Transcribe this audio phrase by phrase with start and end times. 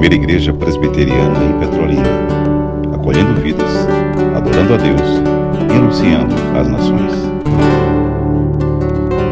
[0.00, 2.08] primeira igreja presbiteriana em Petrolina,
[2.94, 3.86] acolhendo vidas,
[4.34, 5.00] adorando a Deus
[5.70, 7.12] e anunciando às nações.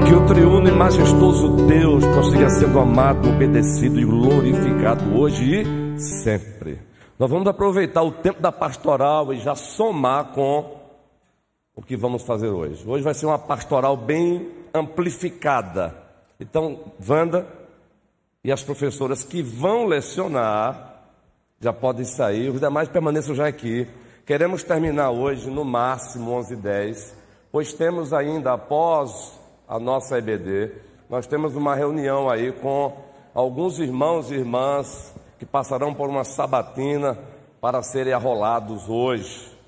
[0.06, 6.78] Que o triuno e majestoso Deus prossiga sendo amado, obedecido e glorificado hoje e sempre.
[7.18, 10.82] Nós vamos aproveitar o tempo da pastoral e já somar com
[11.74, 12.86] o que vamos fazer hoje.
[12.86, 15.96] Hoje vai ser uma pastoral bem amplificada.
[16.38, 16.78] Então,
[17.08, 17.57] Wanda
[18.44, 21.02] e as professoras que vão lecionar
[21.60, 23.88] já podem sair, os demais permaneçam já aqui.
[24.24, 27.14] Queremos terminar hoje no máximo 11h10,
[27.50, 30.72] pois temos ainda após a nossa EBD,
[31.10, 32.96] nós temos uma reunião aí com
[33.34, 37.18] alguns irmãos e irmãs que passarão por uma sabatina
[37.60, 39.58] para serem arrolados hoje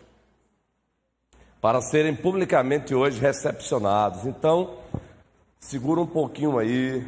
[1.61, 4.25] para serem publicamente hoje recepcionados.
[4.25, 4.79] Então,
[5.59, 7.07] segura um pouquinho aí,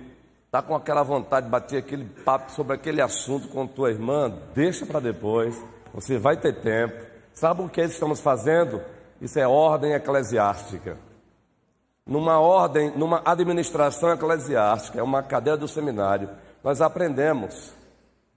[0.53, 4.85] tá com aquela vontade de bater aquele papo sobre aquele assunto com tua irmã, deixa
[4.85, 5.59] para depois.
[5.95, 7.07] Você vai ter tempo.
[7.33, 8.83] Sabe o que estamos fazendo?
[9.19, 10.99] Isso é ordem eclesiástica.
[12.05, 16.29] Numa ordem, numa administração eclesiástica, é uma cadeia do seminário,
[16.63, 17.73] nós aprendemos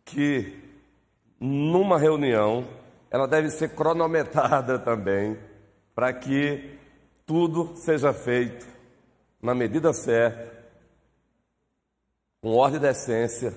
[0.06, 0.58] que
[1.38, 2.66] numa reunião
[3.12, 5.38] ela deve ser cronometrada também
[5.94, 6.80] para que
[7.26, 8.66] tudo seja feito
[9.42, 10.55] na medida certa,
[12.46, 13.56] com ordem e decência,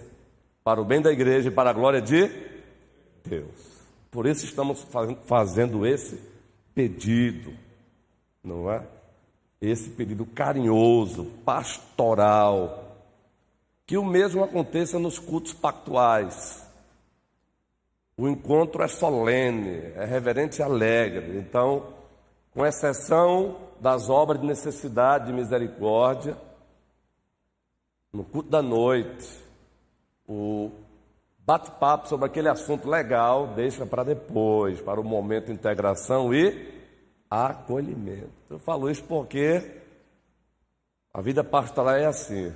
[0.64, 2.27] para o bem da igreja e para a glória de
[3.22, 3.84] Deus.
[4.11, 4.86] Por isso estamos
[5.27, 6.19] fazendo esse
[6.75, 7.53] pedido,
[8.42, 8.83] não é?
[9.61, 12.97] Esse pedido carinhoso, pastoral,
[13.84, 16.66] que o mesmo aconteça nos cultos pactuais.
[18.16, 21.36] O encontro é solene, é reverente e alegre.
[21.36, 21.89] Então,
[22.55, 26.39] com exceção das obras de necessidade e misericórdia,
[28.12, 29.28] no culto da noite,
[30.26, 30.70] o
[31.38, 36.78] bate-papo sobre aquele assunto legal deixa para depois, para o momento de integração e
[37.30, 38.30] acolhimento.
[38.48, 39.82] Eu falo isso porque
[41.12, 42.54] a vida pastoral é assim.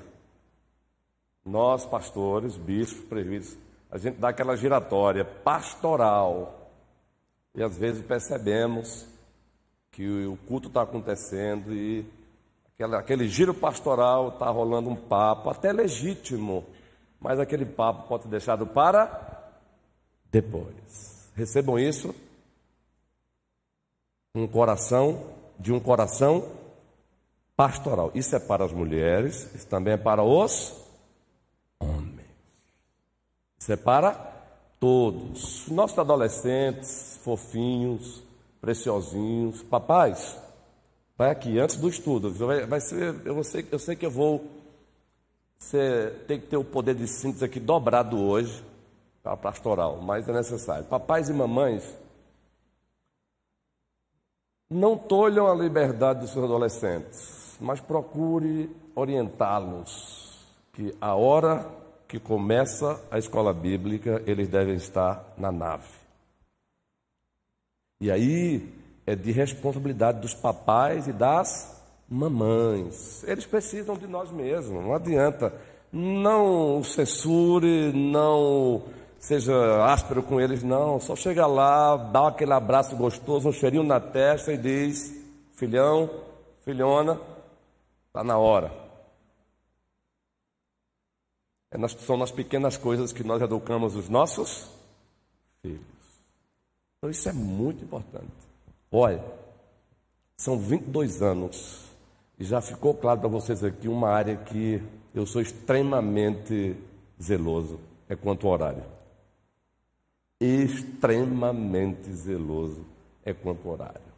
[1.44, 3.58] Nós, pastores, bispos, presbíteros,
[3.90, 6.70] a gente dá aquela giratória pastoral.
[7.54, 9.06] E às vezes percebemos
[9.90, 12.06] que o culto está acontecendo e
[12.82, 16.64] aquele, giro pastoral está rolando um papo, até legítimo,
[17.20, 19.52] mas aquele papo pode ser deixado para
[20.30, 21.30] depois.
[21.34, 22.14] Recebam isso
[24.34, 25.22] um coração
[25.58, 26.48] de um coração
[27.56, 28.10] pastoral.
[28.14, 30.74] Isso é para as mulheres, isso também é para os
[31.78, 32.26] homens.
[33.58, 34.12] Isso é para
[34.80, 35.68] todos.
[35.68, 38.22] Nossos adolescentes, fofinhos,
[38.60, 39.62] preciosinhos.
[39.62, 40.36] Papais,
[41.16, 42.32] vai aqui, antes do estudo.
[42.32, 44.44] Vai, vai ser, eu, sei, eu sei que eu vou
[45.58, 48.62] ser, ter que ter o poder de síntese aqui dobrado hoje,
[49.22, 50.84] para a pastoral, mas é necessário.
[50.84, 51.96] Papais e mamães,
[54.68, 60.32] não tolham a liberdade dos seus adolescentes, mas procure orientá-los
[60.72, 61.66] que a hora
[62.08, 65.88] que começa a escola bíblica, eles devem estar na nave.
[68.00, 68.81] E aí
[69.12, 73.22] é de responsabilidade dos papais e das mamães.
[73.24, 75.52] Eles precisam de nós mesmos, não adianta.
[75.92, 78.82] Não censure, não
[79.18, 80.98] seja áspero com eles, não.
[80.98, 85.14] Só chega lá, dá aquele abraço gostoso, um cheirinho na testa e diz:
[85.52, 86.08] filhão,
[86.62, 87.20] filhona,
[88.06, 88.72] está na hora.
[91.70, 94.68] É nas, são nas pequenas coisas que nós educamos os nossos
[95.60, 95.80] filhos.
[96.98, 98.51] Então isso é muito importante.
[98.94, 99.24] Olha,
[100.36, 101.86] são 22 anos
[102.38, 104.82] e já ficou claro para vocês aqui uma área que
[105.14, 106.76] eu sou extremamente
[107.20, 108.82] zeloso, é quanto ao horário.
[110.38, 112.84] Extremamente zeloso
[113.24, 114.12] é quanto ao horário.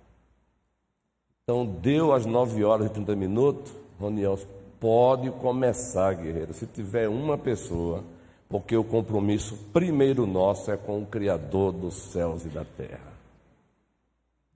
[1.44, 4.38] Então, deu às 9 horas e 30 minutos, Roniel,
[4.80, 6.52] pode começar, guerreiro.
[6.52, 8.02] Se tiver uma pessoa
[8.48, 13.13] porque o compromisso primeiro nosso é com o Criador dos céus e da terra.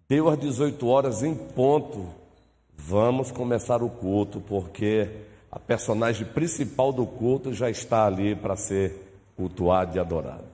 [0.09, 2.09] Deu às 18 horas em ponto,
[2.75, 5.07] vamos começar o culto, porque
[5.51, 8.95] a personagem principal do culto já está ali para ser
[9.37, 10.49] cultuado e adorado.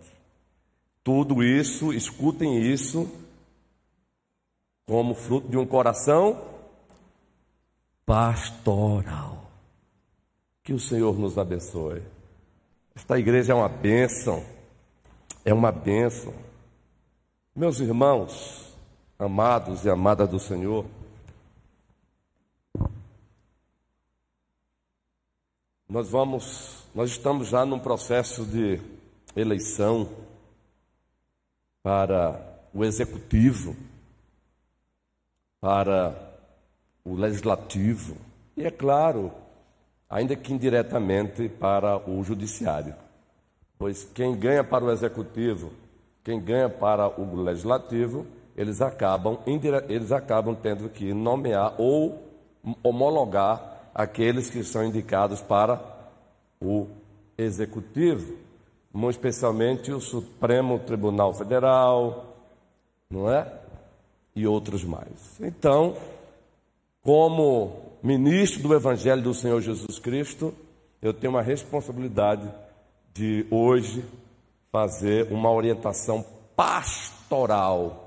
[1.04, 3.08] Tudo isso, escutem isso,
[4.86, 6.42] como fruto de um coração
[8.04, 9.50] pastoral.
[10.64, 12.02] Que o Senhor nos abençoe.
[12.94, 14.44] Esta igreja é uma bênção,
[15.44, 16.34] é uma bênção.
[17.54, 18.63] Meus irmãos,
[19.25, 20.85] amados e amadas do Senhor,
[25.88, 28.81] nós vamos, nós estamos já num processo de
[29.35, 30.09] eleição
[31.82, 32.41] para
[32.73, 33.75] o executivo,
[35.61, 36.15] para
[37.05, 38.17] o legislativo
[38.56, 39.32] e, é claro,
[40.09, 42.94] ainda que indiretamente, para o judiciário.
[43.79, 45.73] Pois quem ganha para o executivo,
[46.23, 49.38] quem ganha para o legislativo, eles acabam,
[49.88, 52.22] eles acabam tendo que nomear ou
[52.82, 55.80] homologar aqueles que são indicados para
[56.60, 56.86] o
[57.36, 58.36] executivo,
[58.92, 62.36] muito especialmente o Supremo Tribunal Federal,
[63.10, 63.52] não é?
[64.34, 65.40] E outros mais.
[65.40, 65.96] Então,
[67.02, 70.54] como ministro do Evangelho do Senhor Jesus Cristo,
[71.02, 72.50] eu tenho uma responsabilidade
[73.12, 74.04] de hoje
[74.72, 76.24] fazer uma orientação
[76.56, 78.03] pastoral,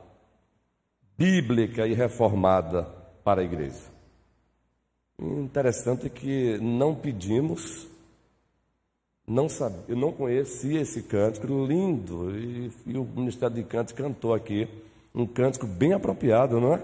[1.18, 2.84] bíblica e reformada
[3.24, 3.98] para a igreja.
[5.20, 7.88] Interessante que não pedimos,
[9.26, 14.34] não sabia, eu não conhecia esse cântico lindo, e, e o Ministério de Cantos cantou
[14.34, 14.68] aqui
[15.14, 16.84] um cântico bem apropriado, não é?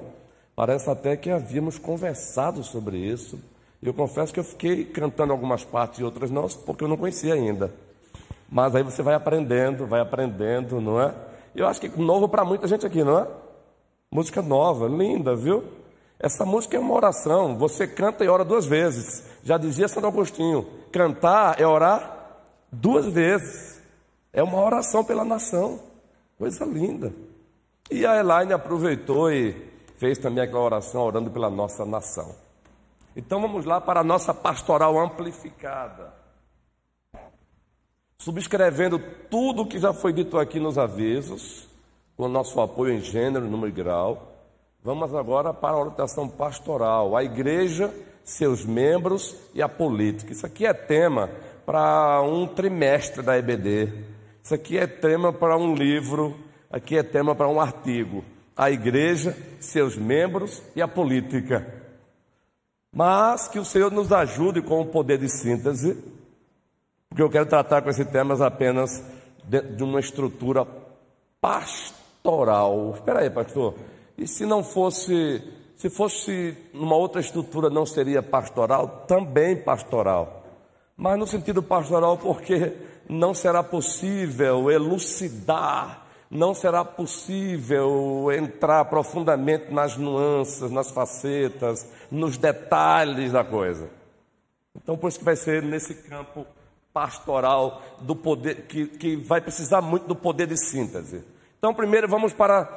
[0.56, 3.40] Parece até que havíamos conversado sobre isso.
[3.82, 7.34] Eu confesso que eu fiquei cantando algumas partes e outras não, porque eu não conhecia
[7.34, 7.72] ainda.
[8.50, 11.14] Mas aí você vai aprendendo, vai aprendendo, não é?
[11.56, 13.28] Eu acho que novo para muita gente aqui, não é?
[14.14, 15.64] Música nova, linda, viu?
[16.20, 17.58] Essa música é uma oração.
[17.58, 19.26] Você canta e ora duas vezes.
[19.44, 23.82] Já dizia Santo Agostinho: cantar é orar duas vezes.
[24.32, 25.80] É uma oração pela nação.
[26.38, 27.12] Coisa linda.
[27.90, 29.56] E a Elaine aproveitou e
[29.98, 32.36] fez também aquela oração orando pela nossa nação.
[33.16, 36.22] Então vamos lá para a nossa pastoral amplificada
[38.24, 39.00] subscrevendo
[39.30, 41.68] tudo o que já foi dito aqui nos avisos,
[42.16, 44.32] com o nosso apoio em gênero, número e grau.
[44.84, 47.94] Vamos agora para a orientação pastoral, a igreja,
[48.24, 50.32] seus membros e a política.
[50.32, 51.30] Isso aqui é tema
[51.66, 53.92] para um trimestre da EBD.
[54.44, 56.38] Isso aqui é tema para um livro,
[56.70, 58.24] aqui é tema para um artigo.
[58.56, 61.82] A igreja, seus membros e a política.
[62.94, 65.98] Mas que o Senhor nos ajude com o poder de síntese
[67.14, 69.04] porque eu quero tratar com esse tema apenas
[69.48, 70.66] de uma estrutura
[71.40, 72.03] pastoral.
[72.94, 73.76] Espera aí, pastor.
[74.18, 75.44] E se não fosse,
[75.76, 79.04] se fosse numa outra estrutura, não seria pastoral?
[79.08, 80.44] Também pastoral.
[80.96, 82.72] Mas no sentido pastoral, porque
[83.10, 93.34] não será possível elucidar, não será possível entrar profundamente nas nuances, nas facetas, nos detalhes
[93.34, 93.90] da coisa.
[94.76, 96.46] Então, por isso que vai ser nesse campo
[96.94, 101.33] pastoral do poder que, que vai precisar muito do poder de síntese.
[101.64, 102.68] Então, primeiro vamos para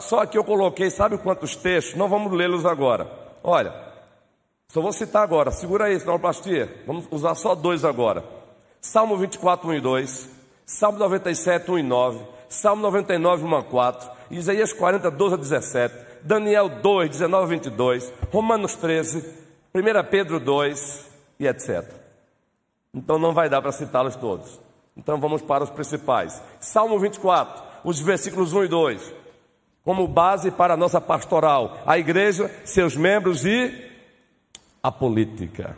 [0.00, 1.94] só aqui eu coloquei, sabe quantos textos?
[1.94, 3.10] Não vamos lê-los agora.
[3.42, 3.74] Olha,
[4.68, 5.50] só vou citar agora.
[5.50, 6.68] Segura aí, senão pastor.
[6.86, 8.22] Vamos usar só dois agora.
[8.82, 10.28] Salmo 24, 1 e 2.
[10.66, 12.26] Salmo 97, 1 e 9.
[12.50, 14.10] Salmo 99, 1 a 4.
[14.30, 15.94] Isaías 40, 12 a 17.
[16.20, 18.12] Daniel 2, 19 a 22.
[18.30, 19.24] Romanos 13.
[19.74, 21.10] 1 Pedro 2
[21.40, 21.90] e etc.
[22.92, 24.60] Então não vai dar para citá-los todos.
[24.94, 26.42] Então vamos para os principais.
[26.60, 29.14] Salmo 24, os versículos 1 e 2.
[29.84, 33.90] Como base para a nossa pastoral, a igreja, seus membros e
[34.82, 35.76] a política.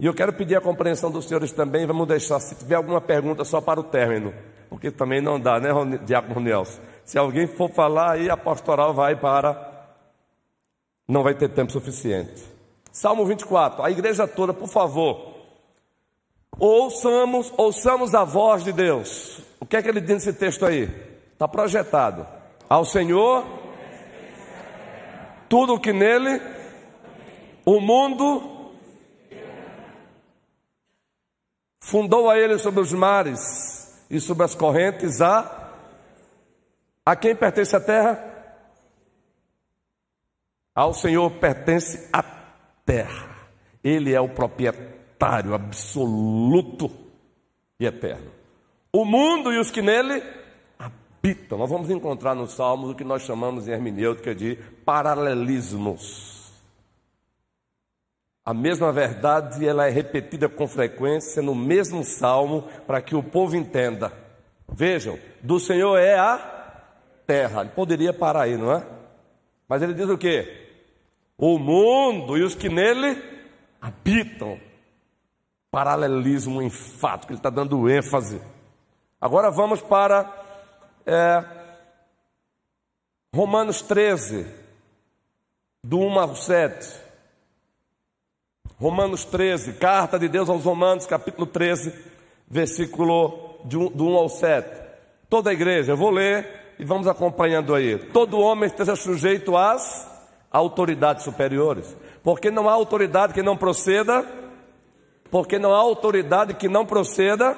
[0.00, 3.44] E eu quero pedir a compreensão dos senhores também, vamos deixar, se tiver alguma pergunta,
[3.44, 4.32] só para o término,
[4.68, 5.70] porque também não dá, né,
[6.04, 6.80] Diácono Nelson?
[7.04, 9.66] Se alguém for falar, aí a pastoral vai para.
[11.08, 12.44] Não vai ter tempo suficiente.
[12.92, 15.37] Salmo 24, a igreja toda, por favor,
[16.56, 19.40] Ouçamos, ouçamos a voz de Deus.
[19.60, 20.84] O que é que ele diz nesse texto aí?
[21.32, 22.26] Está projetado.
[22.68, 23.44] Ao Senhor,
[25.48, 26.40] tudo o que nele,
[27.64, 28.72] o mundo,
[31.80, 35.72] fundou a ele sobre os mares e sobre as correntes, a,
[37.06, 38.24] a quem pertence a terra?
[40.74, 42.22] Ao Senhor pertence a
[42.84, 43.48] terra.
[43.82, 46.90] Ele é o proprietário voluntário, absoluto
[47.78, 48.30] e eterno.
[48.92, 50.22] O mundo e os que nele
[50.78, 51.58] habitam.
[51.58, 56.52] Nós vamos encontrar nos Salmos o que nós chamamos em hermenêutica de paralelismos.
[58.44, 63.56] A mesma verdade ela é repetida com frequência no mesmo salmo para que o povo
[63.56, 64.10] entenda.
[64.66, 66.38] Vejam, do Senhor é a
[67.26, 67.60] terra.
[67.60, 68.86] Ele poderia parar aí, não é?
[69.68, 70.66] Mas ele diz o quê?
[71.36, 73.22] O mundo e os que nele
[73.80, 74.58] habitam
[75.70, 78.40] paralelismo enfático, ele está dando ênfase.
[79.20, 80.30] Agora vamos para
[81.04, 81.44] é,
[83.34, 84.46] Romanos 13,
[85.84, 87.08] do 1 ao 7.
[88.78, 91.92] Romanos 13, carta de Deus aos Romanos, capítulo 13,
[92.48, 94.80] versículo do 1 ao 7.
[95.28, 97.98] Toda a igreja, eu vou ler e vamos acompanhando aí.
[98.12, 100.08] Todo homem esteja sujeito às
[100.50, 101.96] autoridades superiores.
[102.22, 104.24] Porque não há autoridade que não proceda,
[105.30, 107.56] porque não há autoridade que não proceda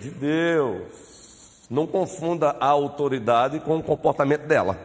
[0.00, 1.66] de Deus.
[1.68, 4.76] Não confunda a autoridade com o comportamento dela.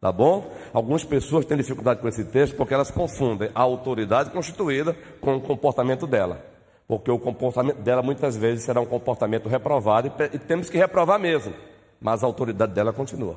[0.00, 0.52] Tá bom?
[0.72, 5.40] Algumas pessoas têm dificuldade com esse texto porque elas confundem a autoridade constituída com o
[5.40, 6.44] comportamento dela.
[6.86, 11.52] Porque o comportamento dela muitas vezes será um comportamento reprovado e temos que reprovar mesmo.
[12.00, 13.36] Mas a autoridade dela continua.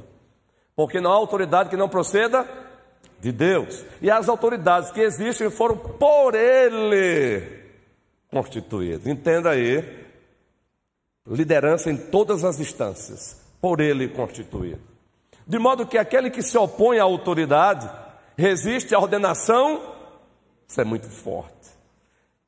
[0.75, 2.45] Porque não há autoridade que não proceda
[3.19, 3.83] de Deus.
[4.01, 7.68] E as autoridades que existem foram por Ele
[8.31, 9.07] constituídas.
[9.07, 9.83] Entenda aí,
[11.27, 14.81] liderança em todas as instâncias, por Ele constituído.
[15.45, 17.89] De modo que aquele que se opõe à autoridade
[18.37, 19.81] resiste à ordenação,
[20.67, 21.69] isso é muito forte.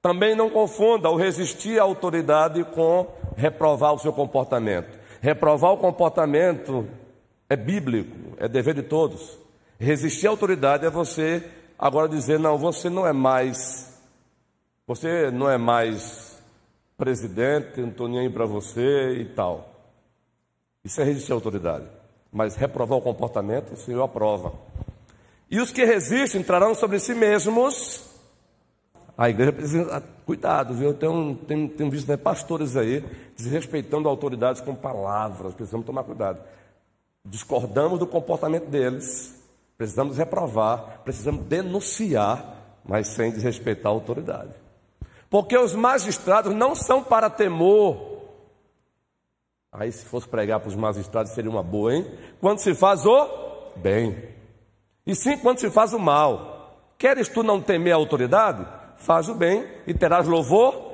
[0.01, 4.99] Também não confunda o resistir à autoridade com reprovar o seu comportamento.
[5.19, 6.87] Reprovar o comportamento
[7.49, 9.37] é bíblico, é dever de todos.
[9.79, 11.43] Resistir à autoridade é você
[11.77, 13.90] agora dizer: não, você não é mais,
[14.95, 16.37] você não é mais
[16.97, 19.69] presidente, não estou nem aí para você e tal.
[20.83, 21.85] Isso é resistir à autoridade.
[22.29, 24.53] Mas reprovar o comportamento, o Senhor aprova.
[25.49, 28.05] E os que resistem entrarão sobre si mesmos.
[29.17, 30.93] A igreja precisa cuidado, viu?
[30.93, 33.01] Tenho, tenho, tenho visto né, pastores aí
[33.37, 36.39] desrespeitando autoridades com palavras, precisamos tomar cuidado.
[37.23, 39.41] Discordamos do comportamento deles,
[39.81, 44.60] Precisamos reprovar, precisamos denunciar, mas sem desrespeitar a autoridade.
[45.31, 48.19] Porque os magistrados não são para temor.
[49.71, 52.05] Aí, se fosse pregar para os magistrados, seria uma boa, hein?
[52.41, 54.35] Quando se faz o bem.
[55.07, 56.75] E sim, quando se faz o mal.
[56.97, 58.67] Queres tu não temer a autoridade?
[58.97, 60.91] Faz o bem e terás louvor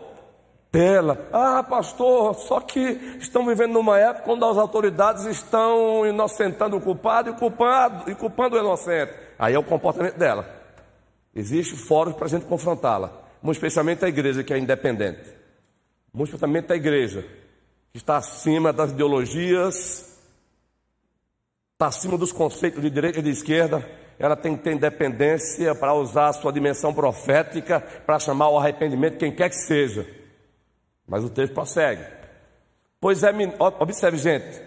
[0.72, 1.28] dela.
[1.34, 2.80] Ah, pastor, só que
[3.20, 8.56] estamos vivendo numa época quando as autoridades estão inocentando o culpado e culpando, e culpando
[8.56, 9.12] o inocente.
[9.40, 10.48] Aí é o comportamento dela.
[11.34, 13.27] Existe fórum para a gente confrontá-la.
[13.42, 15.30] Muito especialmente a igreja que é independente.
[16.14, 17.26] Muito especialmente a igreja
[17.92, 20.20] que está acima das ideologias,
[21.74, 23.88] está acima dos conceitos de direita e de esquerda.
[24.20, 29.18] Ela tem que ter independência para usar a sua dimensão profética para chamar ao arrependimento
[29.18, 30.08] quem quer que seja.
[31.08, 32.04] Mas o texto prossegue.
[33.00, 33.32] Pois é,
[33.80, 34.62] observe, gente.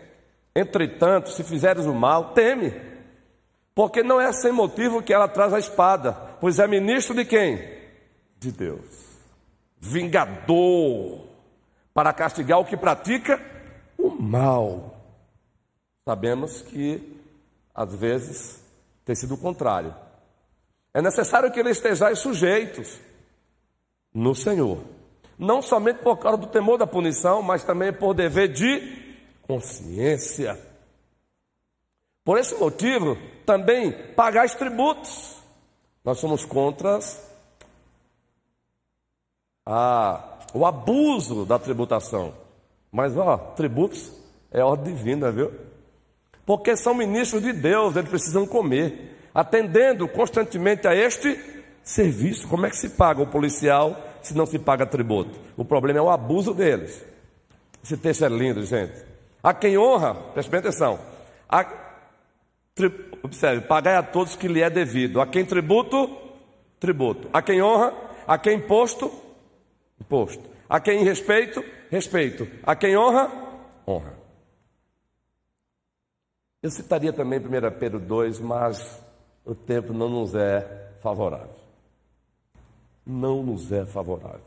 [0.55, 2.73] Entretanto, se fizeres o mal, teme.
[3.75, 6.13] Porque não é sem motivo que ela traz a espada.
[6.41, 7.80] Pois é ministro de quem?
[8.41, 8.85] De Deus.
[9.79, 11.29] Vingador.
[11.95, 13.41] Para castigar o que pratica
[13.97, 14.97] o mal.
[16.05, 17.21] Sabemos que,
[17.73, 18.61] às vezes,
[19.05, 19.95] tem sido o contrário.
[20.93, 22.99] É necessário que eles estejam sujeitos
[24.13, 24.83] no Senhor
[25.41, 30.61] não somente por causa do temor da punição, mas também por dever de consciência.
[32.23, 33.17] Por esse motivo,
[33.47, 35.39] também pagar os tributos.
[36.05, 36.99] Nós somos contra
[39.65, 42.35] a, o abuso da tributação.
[42.91, 44.13] Mas, ó, tributos
[44.51, 45.53] é ordem divina, viu?
[46.45, 49.17] Porque são ministros de Deus, eles precisam comer.
[49.33, 51.39] Atendendo constantemente a este
[51.83, 52.49] serviço.
[52.49, 55.39] Como é que se paga o policial se não se paga tributo.
[55.57, 57.05] O problema é o abuso deles.
[57.83, 58.93] Esse texto é lindo, gente.
[59.43, 60.99] A quem honra, preste bem atenção.
[61.49, 61.65] A,
[62.75, 65.21] tri, observe, pagai a todos que lhe é devido.
[65.21, 66.11] A quem tributo,
[66.79, 67.29] tributo.
[67.33, 67.95] A quem honra,
[68.27, 69.11] a quem imposto,
[70.01, 70.49] imposto.
[70.69, 72.49] A quem respeito, respeito.
[72.63, 73.31] A quem honra,
[73.87, 74.15] honra.
[76.63, 79.03] Eu citaria também 1 Pedro 2, mas
[79.45, 81.61] o tempo não nos é favorável
[83.11, 84.41] não nos é favorável.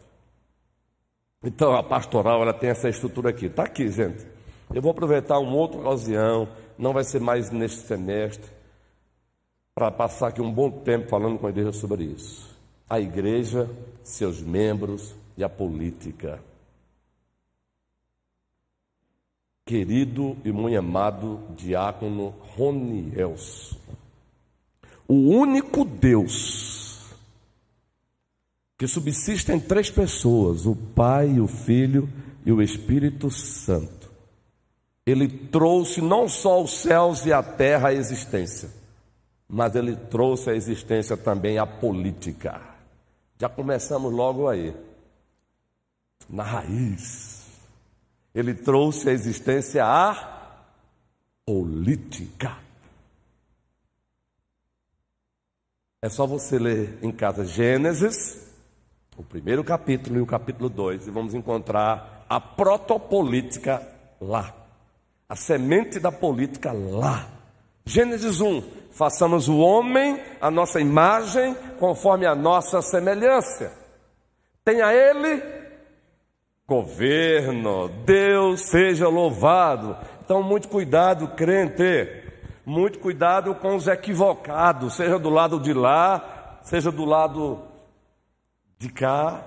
[1.44, 3.48] Então a pastoral ela tem essa estrutura aqui.
[3.48, 4.26] Está aqui, gente.
[4.74, 8.50] Eu vou aproveitar uma outra ocasião, não vai ser mais neste semestre,
[9.76, 12.56] para passar aqui um bom tempo falando com a igreja sobre isso.
[12.90, 13.70] A igreja,
[14.04, 16.40] seus membros e a política.
[19.66, 23.78] Querido e muito amado diácono Ronielson,
[25.08, 26.74] o único Deus
[28.78, 32.10] que subsiste em três pessoas: o Pai, o Filho
[32.46, 34.12] e o Espírito Santo.
[35.06, 38.70] Ele trouxe não só os céus e a terra à existência,
[39.48, 42.62] mas ele trouxe à existência também a política.
[43.40, 44.74] Já começamos logo aí,
[46.30, 47.44] na raiz.
[48.34, 50.42] Ele trouxe à existência a
[51.46, 52.58] política.
[56.02, 58.52] É só você ler em casa Gênesis,
[59.16, 63.82] o primeiro capítulo e o capítulo 2, e vamos encontrar a protopolítica
[64.20, 64.54] lá.
[65.30, 67.30] A semente da política lá.
[67.86, 68.62] Gênesis 1:
[68.92, 73.72] façamos o homem a nossa imagem, conforme a nossa semelhança.
[74.66, 75.63] Tenha ele
[76.68, 79.98] governo, Deus seja louvado.
[80.24, 82.24] Então, muito cuidado, crente,
[82.66, 87.62] muito cuidado com os equivocados, seja do lado de lá, seja do lado
[88.78, 89.44] de cá.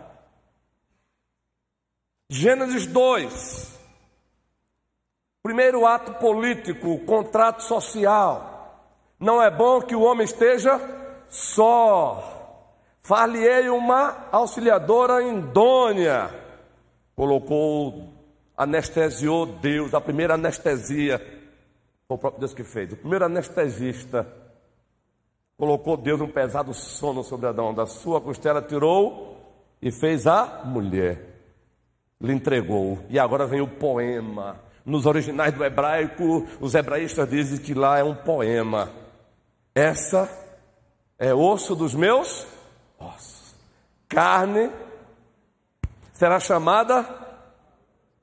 [2.28, 3.76] Gênesis 2.
[5.42, 8.84] Primeiro ato político, contrato social.
[9.18, 10.78] Não é bom que o homem esteja
[11.28, 12.32] só.
[13.00, 16.45] Far-lhe-ei uma auxiliadora indônia.
[17.16, 18.12] Colocou,
[18.56, 21.18] anestesiou Deus, a primeira anestesia.
[22.06, 22.92] Foi o próprio Deus que fez.
[22.92, 24.26] O primeiro anestesista
[25.56, 27.74] colocou Deus um pesado sono sobre Adão.
[27.74, 29.36] Da sua costela tirou
[29.82, 31.40] e fez a mulher.
[32.20, 32.98] Lhe entregou.
[33.08, 38.04] E agora vem o poema nos originais do hebraico, os hebraístas dizem que lá é
[38.04, 38.92] um poema.
[39.74, 40.30] Essa
[41.18, 42.46] é osso dos meus
[42.96, 43.56] ossos.
[44.08, 44.70] Carne
[46.16, 47.04] será chamada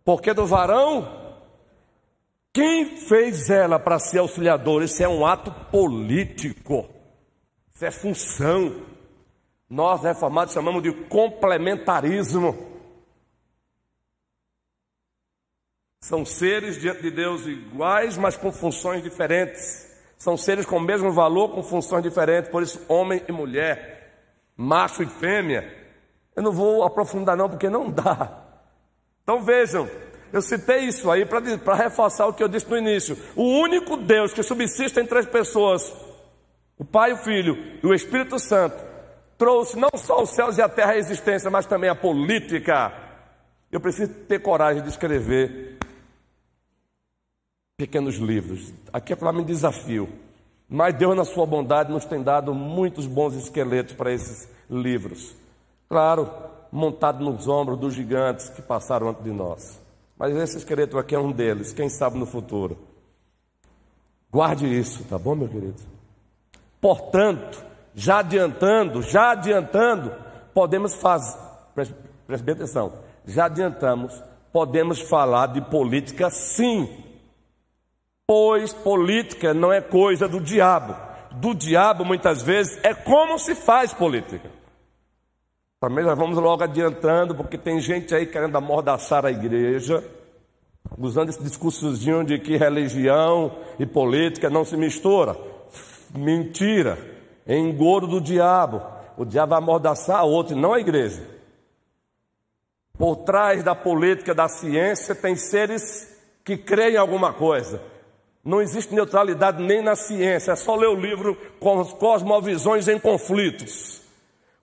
[0.04, 1.24] porque do varão
[2.54, 4.84] quem fez ela para ser auxiliador?
[4.84, 6.88] Isso é um ato político.
[7.74, 8.86] Isso é função.
[9.68, 12.72] Nós reformados chamamos de complementarismo.
[16.00, 19.92] São seres diante de Deus iguais, mas com funções diferentes.
[20.16, 22.52] São seres com o mesmo valor, com funções diferentes.
[22.52, 24.14] Por isso, homem e mulher,
[24.56, 25.83] macho e fêmea.
[26.36, 28.40] Eu não vou aprofundar, não, porque não dá.
[29.24, 29.90] Então vejam,
[30.32, 33.18] eu citei isso aí para reforçar o que eu disse no início.
[33.36, 35.94] O único Deus que subsiste em três pessoas,
[36.78, 38.84] o Pai, o Filho e o Espírito Santo,
[39.38, 42.92] trouxe não só os céus e a terra à existência, mas também a política.
[43.72, 45.78] Eu preciso ter coragem de escrever
[47.78, 48.74] pequenos livros.
[48.92, 50.10] Aqui é para mim desafio.
[50.68, 55.36] Mas Deus, na sua bondade, nos tem dado muitos bons esqueletos para esses livros.
[55.94, 56.28] Claro,
[56.72, 59.80] montado nos ombros dos gigantes que passaram antes de nós.
[60.18, 62.76] Mas esse esqueleto aqui é um deles, quem sabe no futuro.
[64.32, 65.80] Guarde isso, tá bom, meu querido?
[66.82, 70.12] Portanto, já adiantando, já adiantando,
[70.52, 71.38] podemos fazer,
[71.76, 71.94] preste,
[72.26, 74.20] preste bem atenção, já adiantamos,
[74.52, 76.90] podemos falar de política sim
[78.26, 80.96] Pois política não é coisa do diabo.
[81.34, 84.63] Do diabo, muitas vezes, é como se faz política.
[85.84, 90.02] Também já vamos logo adiantando, porque tem gente aí querendo amordaçar a igreja,
[90.98, 95.36] usando esse discursozinho de que religião e política não se mistura.
[96.16, 96.98] Mentira,
[97.46, 98.82] é engodo do diabo.
[99.18, 101.22] O diabo vai amordaçar outro, não a igreja.
[102.98, 107.82] Por trás da política, da ciência, tem seres que creem em alguma coisa.
[108.42, 114.03] Não existe neutralidade nem na ciência, é só ler o livro Cosmovisões em Conflitos.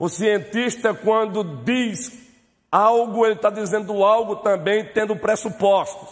[0.00, 2.10] O cientista, quando diz
[2.72, 6.08] algo, ele está dizendo algo também tendo pressupostos.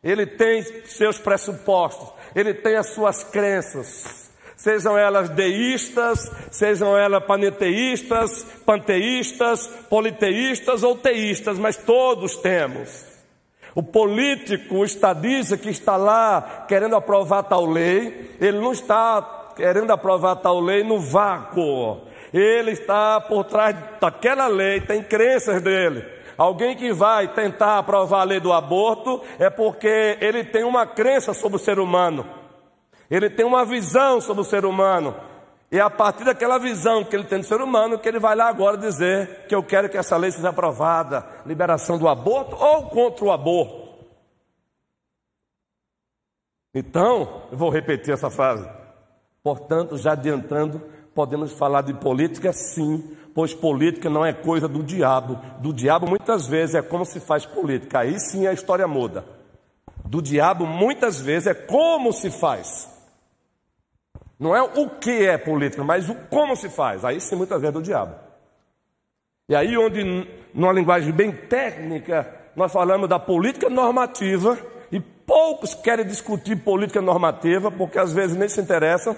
[0.00, 8.44] Ele tem seus pressupostos, ele tem as suas crenças, sejam elas deístas, sejam elas paneteístas,
[8.64, 13.04] panteístas, politeístas ou teístas, mas todos temos.
[13.74, 19.90] O político, o estadista que está lá querendo aprovar tal lei, ele não está querendo
[19.90, 22.11] aprovar tal lei no vácuo.
[22.32, 26.04] Ele está por trás daquela lei, tem crenças dele.
[26.36, 31.34] Alguém que vai tentar aprovar a lei do aborto é porque ele tem uma crença
[31.34, 32.26] sobre o ser humano.
[33.10, 35.14] Ele tem uma visão sobre o ser humano.
[35.70, 38.34] E é a partir daquela visão que ele tem do ser humano que ele vai
[38.34, 42.88] lá agora dizer que eu quero que essa lei seja aprovada, liberação do aborto ou
[42.88, 43.82] contra o aborto.
[46.74, 48.68] Então, eu vou repetir essa frase.
[49.42, 50.82] Portanto, já adiantando,
[51.14, 55.38] podemos falar de política sim, pois política não é coisa do diabo.
[55.60, 58.00] Do diabo muitas vezes é como se faz política.
[58.00, 59.24] Aí sim a história muda.
[60.04, 62.90] Do diabo muitas vezes é como se faz.
[64.38, 67.04] Não é o que é política, mas o como se faz.
[67.04, 68.16] Aí sim, muitas vezes é do diabo.
[69.48, 70.02] E aí, onde,
[70.52, 74.58] numa linguagem bem técnica, nós falamos da política normativa,
[74.90, 79.16] e poucos querem discutir política normativa, porque às vezes nem se interessam,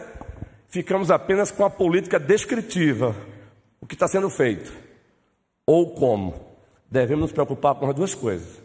[0.74, 3.14] ficamos apenas com a política descritiva,
[3.80, 4.72] o que está sendo feito,
[5.64, 6.34] ou como.
[6.90, 8.60] Devemos nos preocupar com as duas coisas.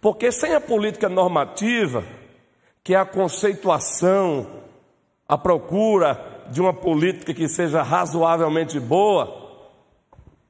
[0.00, 2.04] Porque sem a política normativa,
[2.84, 4.46] que é a conceituação,
[5.26, 9.66] à procura de uma política que seja razoavelmente boa,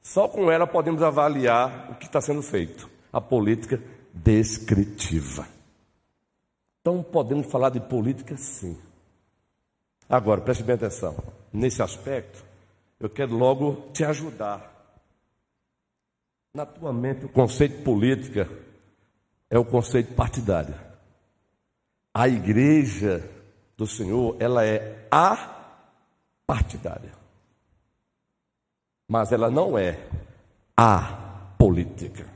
[0.03, 3.81] só com ela podemos avaliar o que está sendo feito, a política
[4.13, 5.47] descritiva.
[6.81, 8.77] Então podemos falar de política sim.
[10.09, 11.15] Agora, preste bem atenção.
[11.53, 12.43] Nesse aspecto,
[12.99, 14.75] eu quero logo te ajudar.
[16.51, 18.49] Na tua mente, o conceito política
[19.51, 20.73] é o conceito partidário.
[22.11, 23.23] A igreja
[23.77, 25.77] do Senhor, ela é a
[26.47, 27.11] partidária.
[29.07, 30.07] Mas ela não é
[30.75, 32.27] a política.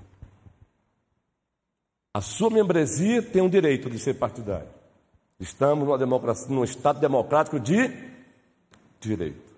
[2.13, 4.82] A sua membresia tem o direito de ser partidária.
[5.43, 7.91] Estamos numa democracia, num Estado democrático de
[8.97, 9.53] direito.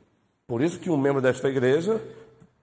[0.47, 2.01] Por isso que um membro desta igreja,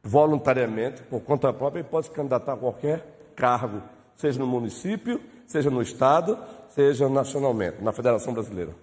[0.03, 3.81] voluntariamente, por conta própria, pode se candidatar a qualquer cargo,
[4.17, 6.37] seja no município, seja no Estado,
[6.71, 8.75] seja nacionalmente, na Federação Brasileira.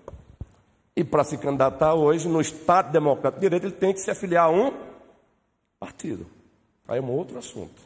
[0.96, 4.46] E para se candidatar hoje, no Estado Democrático de Direito, ele tem que se afiliar
[4.46, 4.72] a um
[5.78, 6.26] partido.
[6.88, 7.82] Aí é um outro assunto.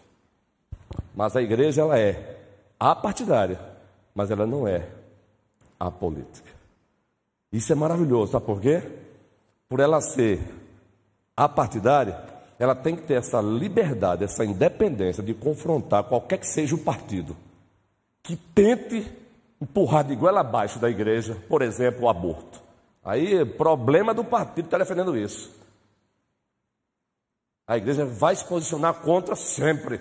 [1.15, 2.41] Mas a igreja, ela é
[2.79, 3.59] apartidária,
[4.13, 4.87] mas ela não é
[5.87, 6.49] apolítica.
[7.51, 8.81] Isso é maravilhoso, sabe por quê?
[9.69, 10.41] Por ela ser
[11.35, 12.19] apartidária,
[12.57, 17.35] ela tem que ter essa liberdade, essa independência de confrontar qualquer que seja o partido
[18.23, 19.05] que tente
[19.61, 22.61] empurrar de goela abaixo da igreja, por exemplo, o aborto.
[23.03, 25.51] Aí, problema do partido está defendendo isso.
[27.67, 29.99] A igreja vai se posicionar contra sempre.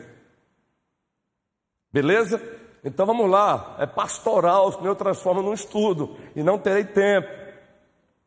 [1.92, 2.40] Beleza?
[2.84, 3.76] Então vamos lá.
[3.78, 6.16] É pastoral, o Senhor transforma num estudo.
[6.34, 7.28] E não terei tempo.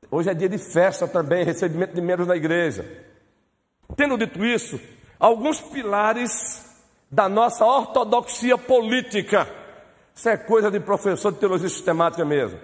[0.10, 2.86] Hoje é dia de festa também, recebimento de membros na igreja.
[3.96, 4.80] Tendo dito isso,
[5.20, 6.64] alguns pilares
[7.12, 9.48] da nossa ortodoxia política.
[10.14, 12.60] Isso é coisa de professor de teologia sistemática mesmo.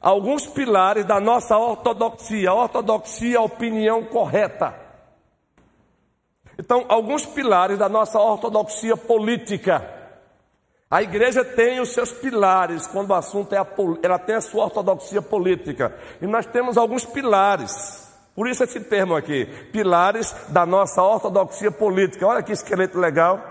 [0.00, 2.52] Alguns pilares da nossa ortodoxia.
[2.52, 4.74] Ortodoxia opinião correta.
[6.58, 9.97] Então, alguns pilares da nossa ortodoxia política.
[10.90, 13.66] A igreja tem os seus pilares quando o assunto é a,
[14.02, 15.94] ela tem a sua ortodoxia política.
[16.20, 18.08] E nós temos alguns pilares.
[18.34, 22.26] Por isso esse termo aqui, pilares da nossa ortodoxia política.
[22.26, 23.42] Olha que esqueleto legal.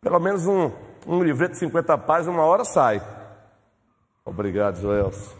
[0.00, 0.70] Pelo menos um,
[1.06, 3.02] um livreto de 50 páginas, uma hora sai.
[4.24, 5.36] Obrigado, Joelson.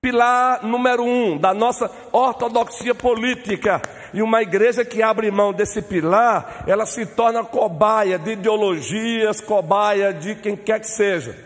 [0.00, 3.80] Pilar número um da nossa ortodoxia política.
[4.12, 10.12] E uma igreja que abre mão desse pilar, ela se torna cobaia de ideologias, cobaia
[10.12, 11.36] de quem quer que seja.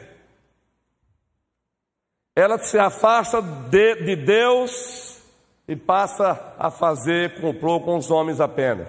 [2.35, 5.19] Ela se afasta de, de Deus
[5.69, 8.89] e passa a fazer complô com os homens apenas.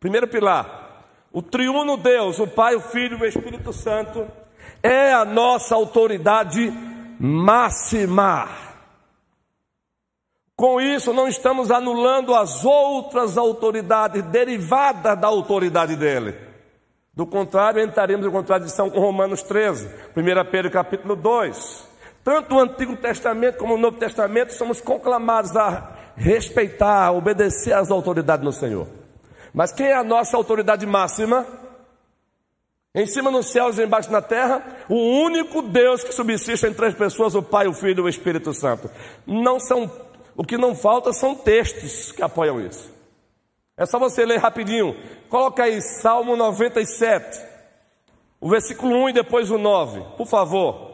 [0.00, 4.26] Primeiro pilar, o triuno Deus, o Pai, o Filho e o Espírito Santo,
[4.82, 6.72] é a nossa autoridade
[7.18, 8.71] máxima.
[10.62, 16.36] Com isso, não estamos anulando as outras autoridades derivadas da autoridade dele.
[17.12, 21.84] Do contrário, entraremos em contradição com Romanos 13, 1 Pedro capítulo 2.
[22.22, 27.90] Tanto o Antigo Testamento como o Novo Testamento somos conclamados a respeitar, a obedecer às
[27.90, 28.86] autoridades do Senhor.
[29.52, 31.44] Mas quem é a nossa autoridade máxima?
[32.94, 34.94] Em cima nos céus e embaixo na terra, o
[35.24, 38.88] único Deus que subsiste em três pessoas, o Pai, o Filho e o Espírito Santo.
[39.26, 39.90] Não são
[40.36, 42.90] o que não falta são textos que apoiam isso.
[43.76, 44.96] É só você ler rapidinho.
[45.28, 47.40] Coloca aí Salmo 97,
[48.40, 50.92] o versículo 1 e depois o 9, por favor.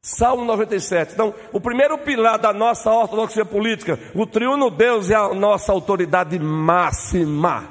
[0.00, 1.14] Salmo 97.
[1.14, 6.38] Então, o primeiro pilar da nossa ortodoxia política, o triuno Deus é a nossa autoridade
[6.38, 7.66] máxima.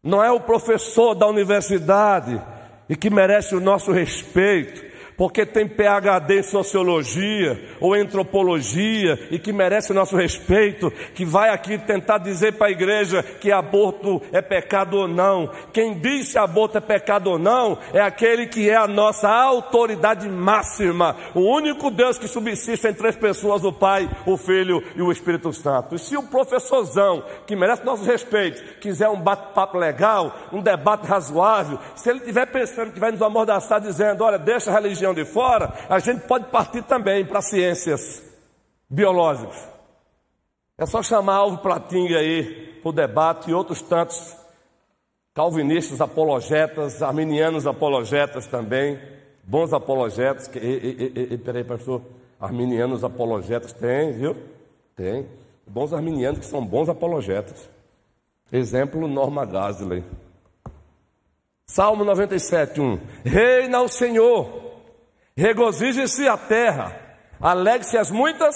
[0.00, 2.40] Não é o professor da universidade
[2.88, 9.52] e que merece o nosso respeito porque tem PhD em sociologia ou antropologia e que
[9.52, 14.40] merece o nosso respeito, que vai aqui tentar dizer para a igreja que aborto é
[14.40, 15.50] pecado ou não.
[15.72, 20.28] Quem diz se aborto é pecado ou não é aquele que é a nossa autoridade
[20.28, 25.12] máxima, o único Deus que subsiste em três pessoas, o Pai, o Filho e o
[25.12, 25.94] Espírito Santo.
[25.94, 31.78] E se o professorzão, que merece nosso respeito, quiser um bate-papo legal, um debate razoável,
[31.94, 35.24] se ele estiver pensando que vai nos amordaçar dizendo, olha, deixa a religião religião de
[35.24, 38.22] fora, a gente pode partir também para ciências
[38.88, 39.68] biológicas.
[40.78, 44.36] É só chamar Alvo Platinga aí para o debate e outros tantos
[45.34, 48.98] calvinistas apologetas, arminianos apologetas também,
[49.44, 50.48] bons apologetas.
[50.48, 52.02] Que, e, e, e, peraí, pastor,
[52.40, 54.36] arminianos apologetas tem, viu?
[54.96, 55.26] Tem.
[55.66, 57.68] Bons arminianos que são bons apologetas.
[58.52, 60.04] Exemplo, Norma Gasley.
[61.66, 63.00] Salmo 97, 1.
[63.24, 64.63] Reina o Senhor,
[65.36, 66.96] Regozije-se a terra,
[67.40, 68.54] alegre-se as muitas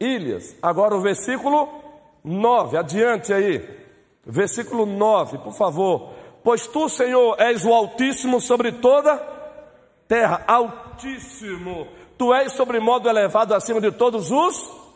[0.00, 0.56] ilhas.
[0.62, 1.68] Agora o versículo
[2.24, 3.62] 9, adiante aí.
[4.24, 6.10] Versículo 9, por favor.
[6.42, 9.16] Pois tu, Senhor, és o Altíssimo sobre toda
[10.08, 10.42] terra.
[10.46, 11.86] Altíssimo.
[12.16, 14.86] Tu és sobre modo elevado acima de todos os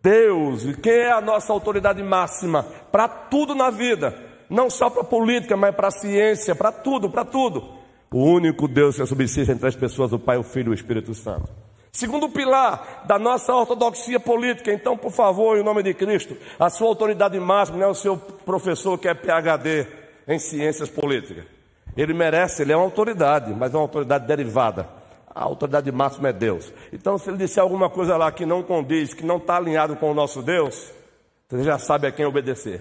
[0.00, 0.64] Deus.
[0.66, 2.64] E quem é a nossa autoridade máxima?
[2.92, 4.14] Para tudo na vida.
[4.48, 7.82] Não só para política, mas para ciência, para tudo, para tudo.
[8.14, 10.74] O único Deus que é subsiste entre as pessoas, o Pai, o Filho e o
[10.74, 11.48] Espírito Santo.
[11.90, 16.86] Segundo pilar da nossa ortodoxia política, então, por favor, em nome de Cristo, a sua
[16.86, 19.88] autoridade máxima não é o seu professor que é PhD
[20.28, 21.44] em ciências políticas.
[21.96, 24.88] Ele merece, ele é uma autoridade, mas é uma autoridade derivada.
[25.34, 26.72] A autoridade máxima é Deus.
[26.92, 30.12] Então, se ele disser alguma coisa lá que não condiz, que não está alinhado com
[30.12, 30.92] o nosso Deus,
[31.48, 32.80] você já sabe a quem obedecer.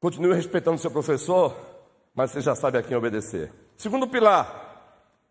[0.00, 1.72] Continue respeitando seu professor,
[2.14, 3.52] mas você já sabe a quem obedecer.
[3.76, 4.64] Segundo pilar,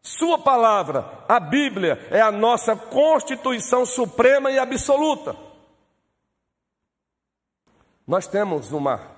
[0.01, 5.35] sua palavra, a Bíblia, é a nossa Constituição suprema e absoluta.
[8.05, 9.11] Nós temos uma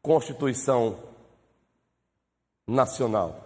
[0.00, 0.98] Constituição
[2.66, 3.44] nacional.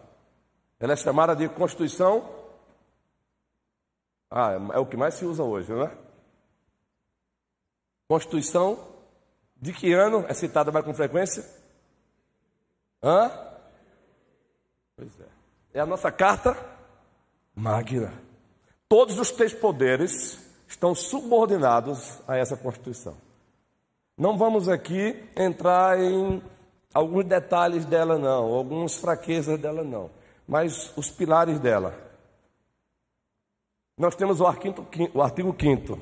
[0.79, 2.37] Ela é chamada de Constituição.
[4.31, 5.97] Ah, é o que mais se usa hoje, não é?
[8.07, 8.79] Constituição
[9.57, 11.45] de que ano é citada mais com frequência?
[13.03, 13.48] Hã?
[14.99, 15.39] Pois é
[15.73, 16.57] é a nossa carta
[17.55, 18.13] magna.
[18.89, 23.17] Todos os três poderes estão subordinados a essa Constituição.
[24.17, 26.43] Não vamos aqui entrar em
[26.93, 30.11] alguns detalhes dela, não, algumas fraquezas dela, não,
[30.47, 31.95] mas os pilares dela.
[33.97, 36.01] Nós temos o artigo 5, o artigo 5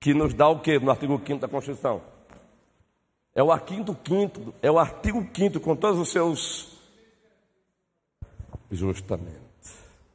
[0.00, 2.00] que nos dá o que no artigo 5 da Constituição?
[3.34, 6.75] É o artigo 5 é o artigo 5 com todos os seus
[8.70, 9.46] Justamente.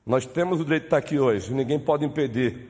[0.06, 2.70] Nós temos o direito de estar aqui hoje, ninguém pode impedir.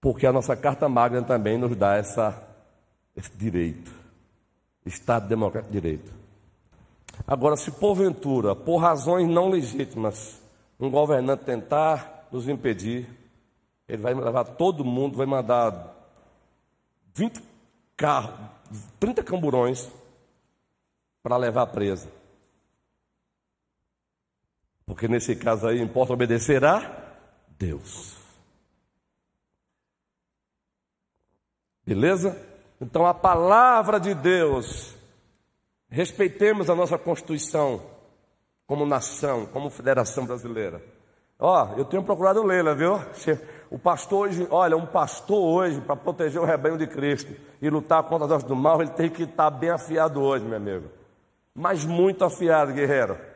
[0.00, 2.42] Porque a nossa Carta Magna também nos dá essa,
[3.16, 3.90] esse direito.
[4.84, 6.12] Estado Democrático de Direito.
[7.26, 10.40] Agora, se porventura, por razões não legítimas,
[10.78, 13.08] um governante tentar nos impedir,
[13.86, 15.94] ele vai levar todo mundo, vai mandar
[17.14, 17.40] 20
[17.96, 18.34] carros,
[18.98, 19.88] 30 camburões
[21.22, 22.08] para levar presa.
[24.92, 26.82] Porque nesse caso aí importa obedecer a
[27.58, 28.14] Deus.
[31.82, 32.36] Beleza?
[32.78, 34.94] Então a palavra de Deus,
[35.88, 37.80] respeitemos a nossa Constituição
[38.66, 40.82] como nação, como federação brasileira.
[41.38, 43.00] Ó, eu tenho procurado lê-la, viu?
[43.70, 48.02] O pastor hoje, olha, um pastor hoje, para proteger o rebanho de Cristo e lutar
[48.02, 50.90] contra as obras do mal, ele tem que estar bem afiado hoje, meu amigo.
[51.54, 53.31] Mas muito afiado, guerreiro.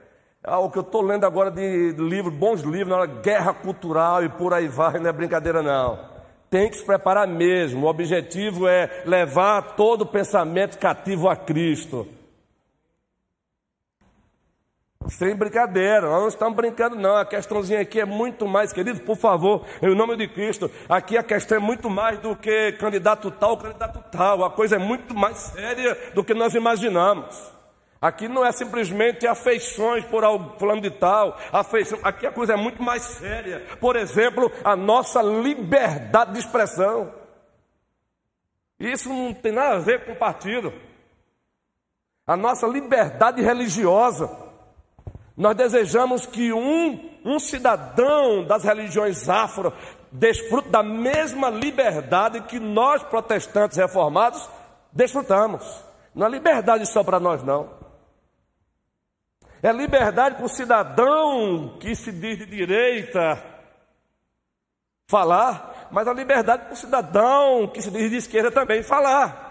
[0.46, 4.28] Ah, o que eu estou lendo agora de livros, bons livros, na guerra cultural e
[4.28, 5.98] por aí vai, não é brincadeira não.
[6.48, 7.84] Tem que se preparar mesmo.
[7.84, 12.06] O objetivo é levar todo o pensamento cativo a Cristo.
[15.08, 17.16] Sem brincadeira, nós não estamos brincando, não.
[17.16, 20.70] A questãozinha aqui é muito mais, querido, por favor, em nome de Cristo.
[20.88, 24.44] Aqui a questão é muito mais do que candidato tal, candidato tal.
[24.44, 27.55] A coisa é muito mais séria do que nós imaginamos.
[28.06, 30.22] Aqui não é simplesmente afeições por
[30.60, 31.98] fulano de tal, afeição.
[32.04, 33.66] aqui a coisa é muito mais séria.
[33.80, 37.12] Por exemplo, a nossa liberdade de expressão.
[38.78, 40.72] Isso não tem nada a ver com partido.
[42.24, 44.30] A nossa liberdade religiosa.
[45.36, 49.72] Nós desejamos que um, um cidadão das religiões afro
[50.12, 54.48] desfrute da mesma liberdade que nós, protestantes reformados,
[54.92, 55.64] desfrutamos.
[56.14, 57.75] Não é liberdade só para nós, não.
[59.62, 63.42] É liberdade para o cidadão que se diz de direita
[65.08, 69.46] falar, mas a liberdade para o cidadão que se diz de esquerda também falar.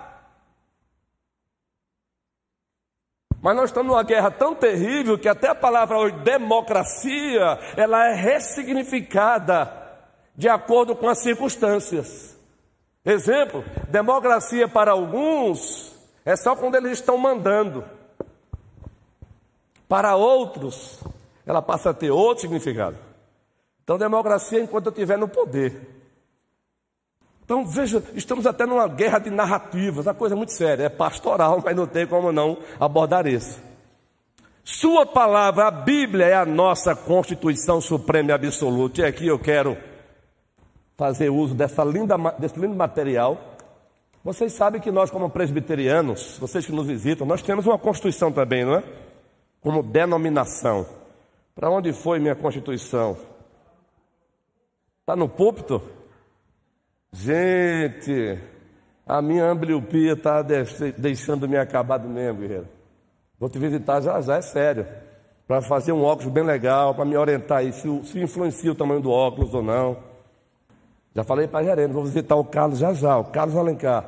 [3.41, 8.13] Mas nós estamos numa guerra tão terrível que até a palavra hoje, democracia, ela é
[8.15, 9.71] ressignificada
[10.35, 12.35] de acordo com as circunstâncias.
[13.05, 17.85] Exemplo, democracia para alguns é só quando eles estão mandando.
[19.87, 20.99] Para outros,
[21.45, 22.97] ela passa a ter outro significado.
[23.83, 25.95] Então, democracia enquanto eu estiver no poder.
[27.43, 31.61] Então, veja, estamos até numa guerra de narrativas, a coisa é muito séria, é pastoral,
[31.63, 33.61] mas não tem como não abordar isso.
[34.63, 39.01] Sua palavra, a Bíblia, é a nossa Constituição Suprema e Absoluta.
[39.01, 39.77] E aqui eu quero
[40.97, 43.37] fazer uso dessa linda, desse lindo material.
[44.23, 48.65] Vocês sabem que nós, como presbiterianos, vocês que nos visitam, nós temos uma Constituição também,
[48.65, 48.83] não é?
[49.65, 50.85] Como denominação.
[51.55, 53.17] Para onde foi minha Constituição?
[55.01, 55.81] Está no púlpito?
[57.11, 58.39] Gente,
[59.07, 60.43] A minha ambliopia está
[60.97, 62.67] deixando me acabado mesmo, guerreiro.
[63.39, 64.87] Vou te visitar já já, é sério.
[65.47, 69.01] Para fazer um óculos bem legal, para me orientar aí se, se influencia o tamanho
[69.01, 69.97] do óculos ou não.
[71.15, 74.05] Já falei para a gerente, vou visitar o Carlos já já, o Carlos Alencar.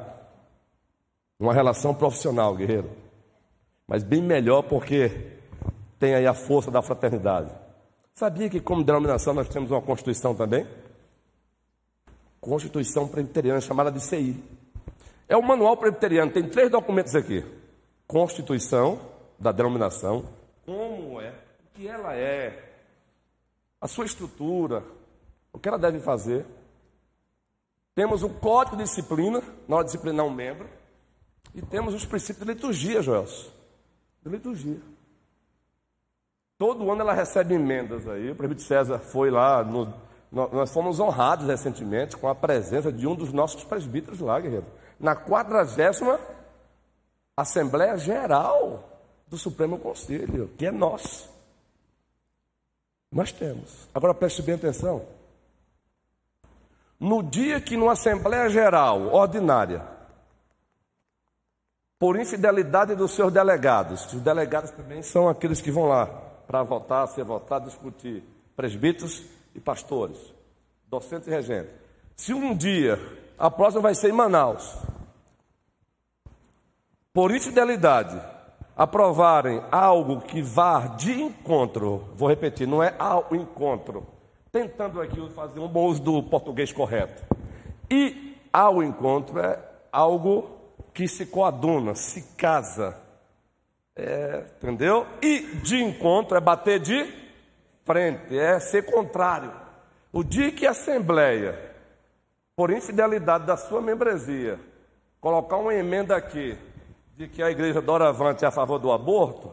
[1.39, 2.89] Uma relação profissional, guerreiro.
[3.87, 5.36] Mas bem melhor porque
[5.99, 7.51] tem aí a força da fraternidade.
[8.13, 10.67] Sabia que, como denominação, nós temos uma Constituição também?
[12.39, 14.43] Constituição Presbiteriana, chamada de CI.
[15.27, 17.43] É o manual presbiteriano, tem três documentos aqui:
[18.07, 18.99] Constituição
[19.37, 20.25] da denominação,
[20.65, 22.73] como é, o que ela é,
[23.81, 24.83] a sua estrutura,
[25.51, 26.45] o que ela deve fazer.
[27.93, 30.69] Temos o código de disciplina, na hora de disciplinar um membro,
[31.53, 33.49] e temos os princípios de liturgia, Joelson.
[34.23, 34.79] De liturgia.
[36.57, 38.31] Todo ano ela recebe emendas aí.
[38.31, 39.93] O prefeito César foi lá, no,
[40.31, 44.65] nós fomos honrados recentemente com a presença de um dos nossos presbíteros lá, guerreiro.
[44.99, 46.19] Na quadragésima
[47.35, 48.83] Assembleia Geral
[49.27, 51.29] do Supremo Conselho, que é nosso.
[53.11, 53.87] Nós temos.
[53.93, 55.05] Agora preste bem atenção.
[56.99, 59.85] No dia que numa Assembleia Geral ordinária,
[61.99, 67.07] por infidelidade dos seus delegados, os delegados também são aqueles que vão lá para votar,
[67.09, 68.23] ser votado, discutir
[68.55, 70.17] presbíteros e pastores,
[70.87, 71.71] docentes e regentes.
[72.15, 72.97] Se um dia,
[73.37, 74.77] a próxima vai ser em Manaus,
[77.13, 78.19] por infidelidade,
[78.75, 84.05] aprovarem algo que vá de encontro, vou repetir, não é ao encontro,
[84.51, 87.23] tentando aqui fazer um bom uso do português correto.
[87.89, 89.59] E ao encontro é
[89.91, 90.49] algo
[90.93, 93.06] que se coaduna, se casa
[93.97, 95.07] é, entendeu?
[95.21, 97.11] E de encontro é bater de
[97.83, 99.51] frente, é ser contrário.
[100.13, 101.59] O dia que a Assembleia,
[102.55, 104.59] por infidelidade da sua membresia,
[105.19, 106.57] colocar uma emenda aqui
[107.15, 109.51] de que a igreja doravante é a favor do aborto,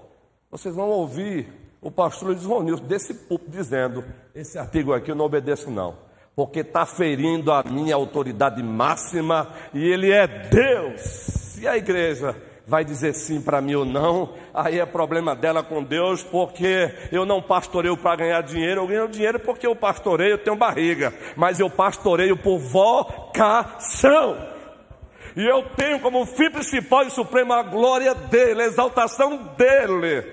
[0.51, 1.49] vocês vão ouvir
[1.81, 4.05] o pastor Luiz Ronilson desse púlpito dizendo:
[4.35, 5.97] esse artigo aqui eu não obedeço, não,
[6.37, 11.57] porque está ferindo a minha autoridade máxima e ele é Deus.
[11.57, 15.83] E a igreja vai dizer sim para mim ou não, aí é problema dela com
[15.83, 20.38] Deus, porque eu não pastoreio para ganhar dinheiro, eu ganho dinheiro porque eu pastoreio, eu
[20.38, 24.37] tenho barriga, mas eu pastoreio por vocação.
[25.37, 30.24] E eu tenho como fim principal e supremo a glória dele, a exaltação dele.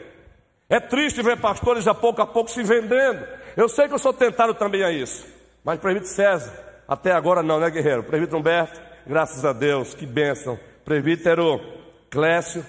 [0.69, 3.25] É triste ver pastores a pouco a pouco se vendendo.
[3.57, 5.25] Eu sei que eu sou tentado também a isso.
[5.65, 6.53] Mas presbítero César,
[6.87, 8.03] até agora não, né, guerreiro?
[8.03, 10.57] Presbítero Humberto, graças a Deus, que bênção.
[10.85, 11.59] Presbítero
[12.11, 12.65] Clécio,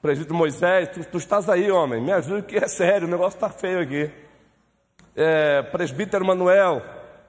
[0.00, 3.50] presbítero Moisés, tu, tu, estás aí, homem, me ajuda que é sério, o negócio está
[3.50, 4.10] feio aqui.
[5.14, 6.82] É, presbítero Manuel,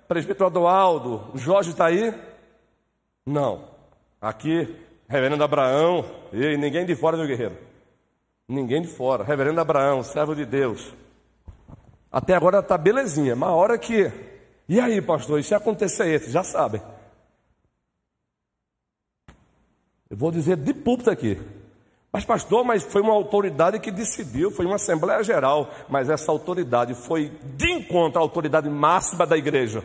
[0.07, 2.13] presbítero Adualdo, o Jorge está aí?
[3.25, 3.65] Não.
[4.21, 4.73] Aqui,
[5.05, 7.57] reverendo Abraão, e ninguém de fora, meu guerreiro.
[8.47, 9.25] Ninguém de fora.
[9.25, 10.93] Reverendo Abraão, servo de Deus.
[12.09, 14.09] Até agora está belezinha, mas a hora que.
[14.69, 16.31] E aí, pastor, e se acontecer isso?
[16.31, 16.81] Já sabem.
[20.13, 21.41] Eu vou dizer de púlpito aqui.
[22.11, 26.93] Mas, pastor, mas foi uma autoridade que decidiu, foi uma Assembleia Geral, mas essa autoridade
[26.93, 29.83] foi de encontro à autoridade máxima da igreja.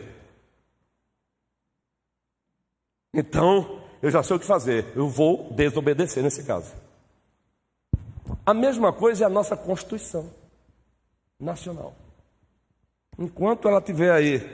[3.11, 6.75] Então, eu já sei o que fazer, eu vou desobedecer nesse caso.
[8.45, 10.29] A mesma coisa é a nossa Constituição
[11.39, 11.95] Nacional.
[13.17, 14.47] Enquanto ela estiver aí,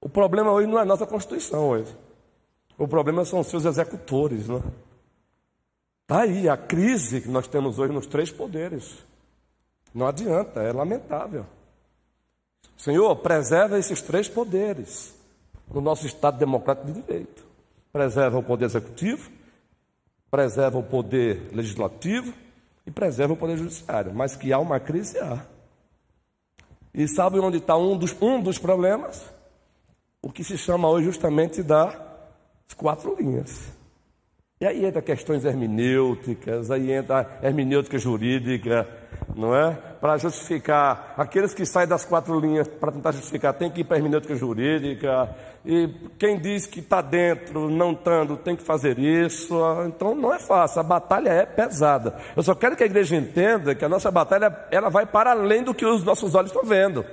[0.00, 1.94] o problema hoje não é a nossa Constituição hoje.
[2.82, 4.60] O problema são os seus executores, né?
[6.02, 8.98] Está aí a crise que nós temos hoje nos três poderes.
[9.94, 11.46] Não adianta, é lamentável.
[12.76, 15.14] Senhor, preserva esses três poderes
[15.72, 17.46] no nosso Estado democrático de direito.
[17.92, 19.30] Preserva o poder executivo,
[20.28, 22.34] preserva o poder legislativo
[22.84, 24.12] e preserva o poder judiciário.
[24.12, 25.46] Mas que há uma crise, há.
[26.92, 29.24] E sabe onde está um dos, um dos problemas?
[30.20, 32.10] O que se chama hoje justamente da
[32.76, 33.72] quatro linhas.
[34.60, 38.88] E aí entra questões hermenêuticas, aí entra hermenêutica jurídica,
[39.34, 39.72] não é?
[40.00, 43.96] Para justificar, aqueles que saem das quatro linhas para tentar justificar, tem que ir para
[43.96, 45.34] hermenêutica jurídica,
[45.64, 45.88] e
[46.18, 49.54] quem diz que está dentro, não estando, tem que fazer isso.
[49.86, 52.16] Então não é fácil, a batalha é pesada.
[52.36, 55.62] Eu só quero que a igreja entenda que a nossa batalha ela vai para além
[55.62, 57.04] do que os nossos olhos estão vendo.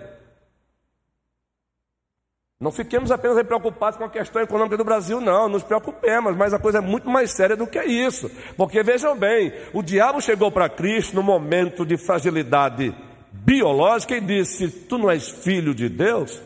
[2.62, 6.60] Não fiquemos apenas preocupados com a questão econômica do Brasil, não, nos preocupemos, mas a
[6.60, 8.30] coisa é muito mais séria do que isso.
[8.58, 12.94] Porque vejam bem, o diabo chegou para Cristo no momento de fragilidade
[13.32, 16.42] biológica e disse: Tu não és filho de Deus?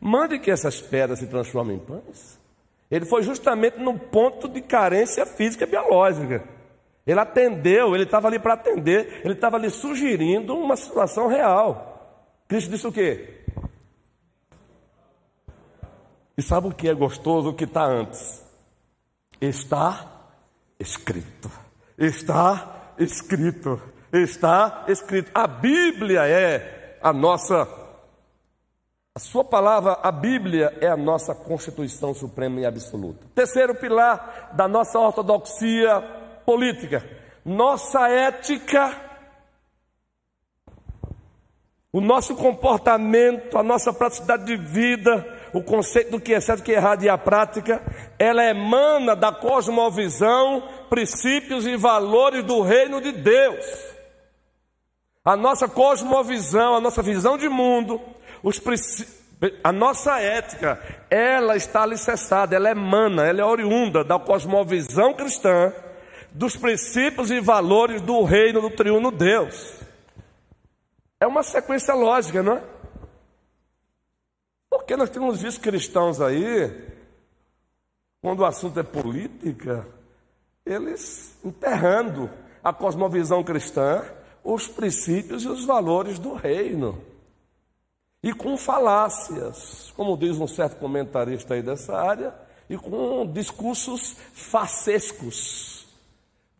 [0.00, 2.40] Mande que essas pedras se transformem em pães.
[2.90, 6.42] Ele foi justamente no ponto de carência física e biológica.
[7.06, 11.90] Ele atendeu, ele estava ali para atender, ele estava ali sugerindo uma situação real.
[12.48, 13.39] Cristo disse o quê?
[16.40, 17.50] E sabe o que é gostoso?
[17.50, 18.42] O que está antes?
[19.38, 20.06] Está
[20.78, 21.50] escrito.
[21.98, 23.78] Está escrito.
[24.10, 25.30] Está escrito.
[25.34, 27.68] A Bíblia é a nossa
[29.14, 33.26] a sua palavra, a Bíblia, é a nossa Constituição Suprema e Absoluta.
[33.34, 36.00] Terceiro pilar da nossa ortodoxia
[36.46, 37.04] política,
[37.44, 38.96] nossa ética,
[41.92, 46.62] o nosso comportamento, a nossa praticidade de vida, o conceito do que é certo, o
[46.62, 47.82] que é errado e a prática,
[48.18, 53.64] ela emana da cosmovisão, princípios e valores do reino de Deus.
[55.24, 58.00] A nossa cosmovisão, a nossa visão de mundo,
[58.42, 58.58] os
[59.64, 60.78] a nossa ética,
[61.08, 65.72] ela está alicerçada, ela emana, ela é oriunda da cosmovisão cristã,
[66.30, 69.80] dos princípios e valores do reino do triuno Deus.
[71.18, 72.62] É uma sequência lógica, não é?
[74.70, 76.88] Porque nós temos visto cristãos aí,
[78.22, 79.86] quando o assunto é política,
[80.64, 82.30] eles enterrando
[82.62, 84.04] a cosmovisão cristã,
[84.44, 87.02] os princípios e os valores do reino.
[88.22, 92.34] E com falácias, como diz um certo comentarista aí dessa área,
[92.68, 95.88] e com discursos facescos,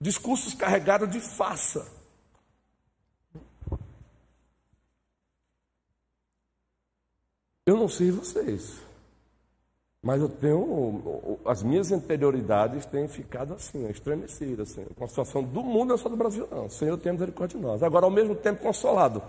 [0.00, 1.99] discursos carregados de faça.
[7.70, 8.82] Eu não sei vocês,
[10.02, 11.38] mas eu tenho.
[11.44, 16.08] As minhas interioridades têm ficado assim, estremecidas, assim, com a situação do mundo, não só
[16.08, 16.66] do Brasil, não.
[16.66, 17.80] O Senhor tem misericórdia de nós.
[17.84, 19.22] Agora, ao mesmo tempo, consolado.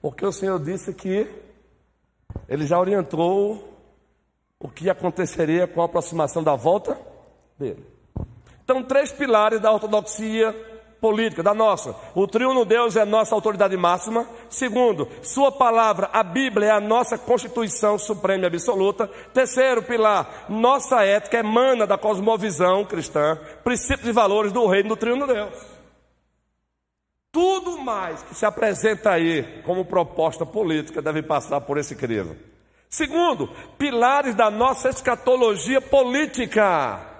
[0.00, 1.28] Porque o Senhor disse que
[2.48, 3.68] Ele já orientou
[4.60, 6.96] o que aconteceria com a aproximação da volta
[7.58, 7.84] dele.
[8.62, 10.54] Então, três pilares da ortodoxia
[11.04, 11.94] política, da nossa.
[12.14, 14.26] O triuno Deus é a nossa autoridade máxima.
[14.48, 19.06] Segundo, Sua palavra, a Bíblia, é a nossa Constituição suprema e absoluta.
[19.34, 25.26] Terceiro pilar, nossa ética emana da cosmovisão cristã, princípios e valores do reino do triuno
[25.26, 25.52] Deus.
[27.30, 32.34] Tudo mais que se apresenta aí como proposta política deve passar por esse crivo.
[32.88, 37.13] Segundo, pilares da nossa escatologia política.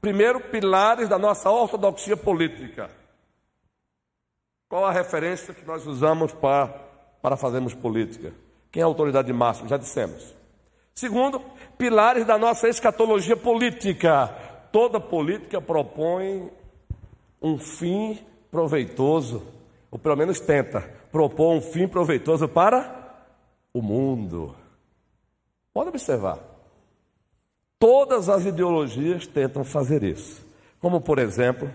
[0.00, 2.90] Primeiro, pilares da nossa ortodoxia política.
[4.68, 6.68] Qual a referência que nós usamos para,
[7.20, 8.32] para fazermos política?
[8.70, 9.68] Quem é a autoridade máxima?
[9.68, 10.34] Já dissemos.
[10.94, 11.40] Segundo,
[11.76, 14.28] pilares da nossa escatologia política.
[14.70, 16.50] Toda política propõe
[17.40, 18.18] um fim
[18.50, 19.42] proveitoso,
[19.90, 20.80] ou pelo menos tenta
[21.10, 23.24] propor um fim proveitoso para
[23.72, 24.54] o mundo.
[25.72, 26.47] Pode observar.
[27.78, 30.44] Todas as ideologias tentam fazer isso.
[30.80, 31.70] Como, por exemplo,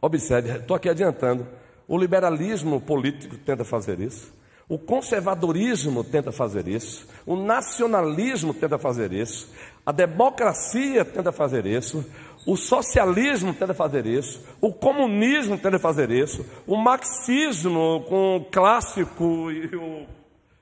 [0.00, 1.46] observe, estou aqui adiantando,
[1.86, 4.32] o liberalismo político tenta fazer isso,
[4.68, 9.48] o conservadorismo tenta fazer isso, o nacionalismo tenta fazer isso,
[9.84, 12.04] a democracia tenta fazer isso,
[12.46, 19.50] o socialismo tenta fazer isso, o comunismo tenta fazer isso, o marxismo com o clássico
[19.50, 20.06] e o,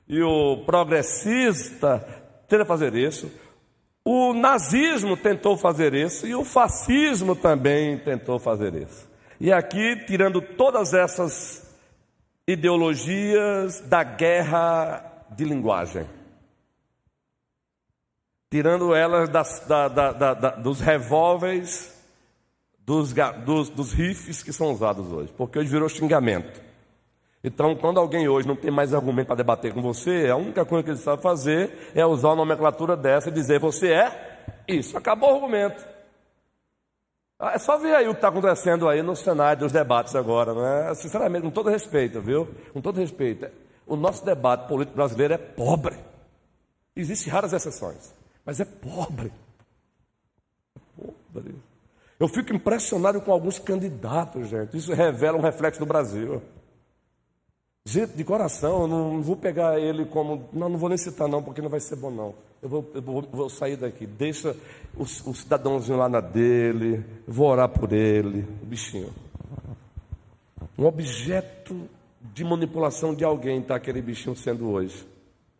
[0.08, 1.98] e o progressista
[2.48, 3.30] tenta fazer isso,
[4.04, 9.08] o nazismo tentou fazer isso e o fascismo também tentou fazer isso.
[9.40, 11.64] E aqui, tirando todas essas
[12.46, 16.06] ideologias da guerra de linguagem,
[18.50, 21.92] tirando elas das, da, da, da, dos revólveres,
[22.78, 26.62] dos, dos, dos rifles que são usados hoje, porque hoje virou xingamento.
[27.44, 30.82] Então, quando alguém hoje não tem mais argumento para debater com você, a única coisa
[30.82, 34.96] que ele sabe fazer é usar uma nomenclatura dessa e dizer você é isso.
[34.96, 35.84] Acabou o argumento.
[37.38, 40.54] Ah, é só ver aí o que está acontecendo aí no cenário dos debates agora,
[40.54, 40.94] né?
[40.94, 42.48] Sinceramente, com todo respeito, viu?
[42.72, 43.46] Com todo respeito.
[43.86, 45.96] O nosso debate político brasileiro é pobre.
[46.96, 48.14] Existem raras exceções,
[48.46, 49.30] mas é pobre.
[50.74, 51.54] É pobre.
[52.18, 54.78] Eu fico impressionado com alguns candidatos, gente.
[54.78, 56.40] Isso revela um reflexo do Brasil.
[57.86, 60.48] Gente, de coração, eu não vou pegar ele como.
[60.54, 62.34] Não, não vou nem citar, não, porque não vai ser bom, não.
[62.62, 64.06] Eu vou, eu vou, vou sair daqui.
[64.06, 64.56] Deixa
[64.96, 67.04] o, o, cidadãozinho lá na dele.
[67.28, 68.48] Vou orar por ele.
[68.62, 69.12] O bichinho.
[70.78, 71.86] Um objeto
[72.22, 75.06] de manipulação de alguém está aquele bichinho sendo hoje.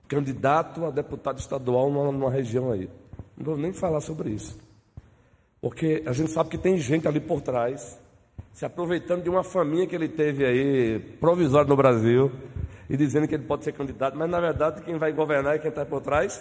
[0.08, 2.88] Candidato a deputado estadual numa, numa região aí.
[3.36, 4.58] Não vou nem falar sobre isso.
[5.60, 7.98] Porque a gente sabe que tem gente ali por trás
[8.55, 12.30] se aproveitando de uma família que ele teve aí, provisória no Brasil,
[12.88, 15.70] e dizendo que ele pode ser candidato, mas na verdade quem vai governar é quem
[15.70, 16.40] está por trás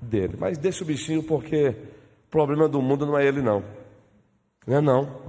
[0.00, 0.34] dele.
[0.38, 3.64] Mas deixa o bichinho porque o problema do mundo não é ele não.
[4.66, 5.22] Não é não.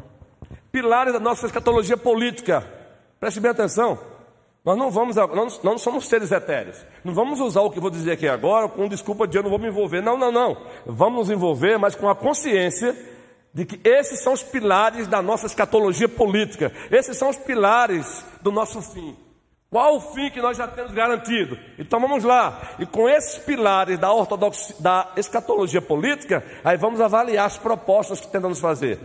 [0.69, 2.61] Pilares da nossa escatologia política.
[3.21, 3.97] Preste bem atenção.
[4.65, 6.85] Nós não vamos, nós não somos seres etéreos.
[7.05, 9.59] Não vamos usar o que vou dizer aqui agora com desculpa de eu não vou
[9.59, 10.01] me envolver.
[10.01, 10.57] Não, não, não.
[10.85, 12.93] Vamos nos envolver, mas com a consciência
[13.57, 16.71] de que esses são os pilares da nossa escatologia política.
[16.91, 19.17] Esses são os pilares do nosso fim.
[19.67, 21.57] Qual o fim que nós já temos garantido?
[21.79, 22.75] Então vamos lá.
[22.77, 28.27] E com esses pilares da ortodoxia, da escatologia política, aí vamos avaliar as propostas que
[28.27, 28.99] tentamos fazer.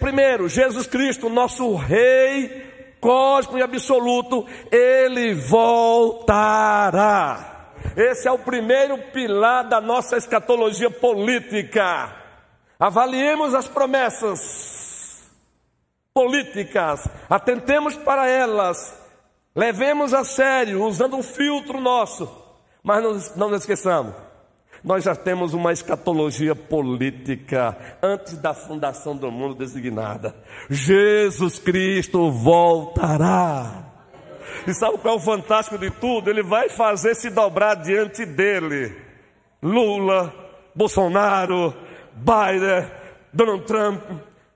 [0.00, 6.54] primeiro, Jesus Cristo, nosso Rei cósmico e absoluto, ele voltará.
[7.94, 12.23] Esse é o primeiro pilar da nossa escatologia política.
[12.78, 15.30] Avaliemos as promessas
[16.12, 18.94] políticas, atentemos para elas,
[19.54, 22.30] levemos a sério, usando um filtro nosso,
[22.82, 24.14] mas não, não esqueçamos
[24.84, 30.36] nós já temos uma escatologia política antes da fundação do mundo designada.
[30.68, 33.82] Jesus Cristo voltará.
[34.66, 36.28] E sabe qual é o fantástico de tudo?
[36.28, 38.94] Ele vai fazer se dobrar diante dele.
[39.62, 40.32] Lula,
[40.74, 41.74] Bolsonaro,
[42.14, 42.88] Biden,
[43.32, 44.02] Donald Trump,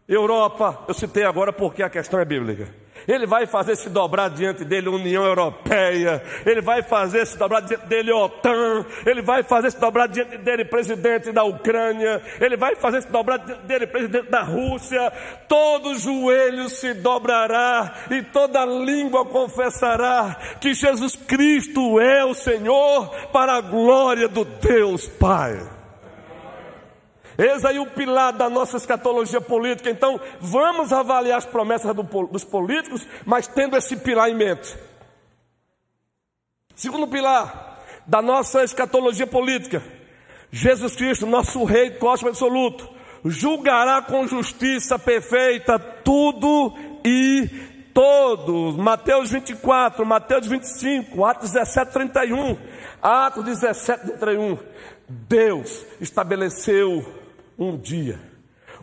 [0.09, 0.85] Europa.
[0.89, 2.69] Eu citei agora porque a questão é bíblica.
[3.07, 7.87] Ele vai fazer se dobrar diante dele União Europeia, ele vai fazer se dobrar diante
[7.87, 13.03] dele OTAN, ele vai fazer se dobrar diante dele presidente da Ucrânia, ele vai fazer
[13.03, 15.11] se dobrar diante dele presidente da Rússia,
[15.49, 23.55] todo joelho se dobrará e toda língua confessará que Jesus Cristo é o Senhor para
[23.55, 25.78] a glória do Deus Pai.
[27.39, 29.89] Eis aí o pilar da nossa escatologia política.
[29.89, 34.77] Então, vamos avaliar as promessas do, dos políticos, mas tendo esse pilar em mente.
[36.75, 39.81] Segundo pilar da nossa escatologia política:
[40.51, 42.89] Jesus Cristo, nosso Rei cósmico absoluto,
[43.25, 46.75] julgará com justiça perfeita tudo
[47.05, 47.49] e
[47.95, 48.77] todos.
[48.77, 52.59] Mateus 24, Mateus 25, Atos 17, 31.
[53.01, 54.59] Atos 17, 31.
[55.09, 57.28] Deus estabeleceu
[57.59, 58.21] um dia,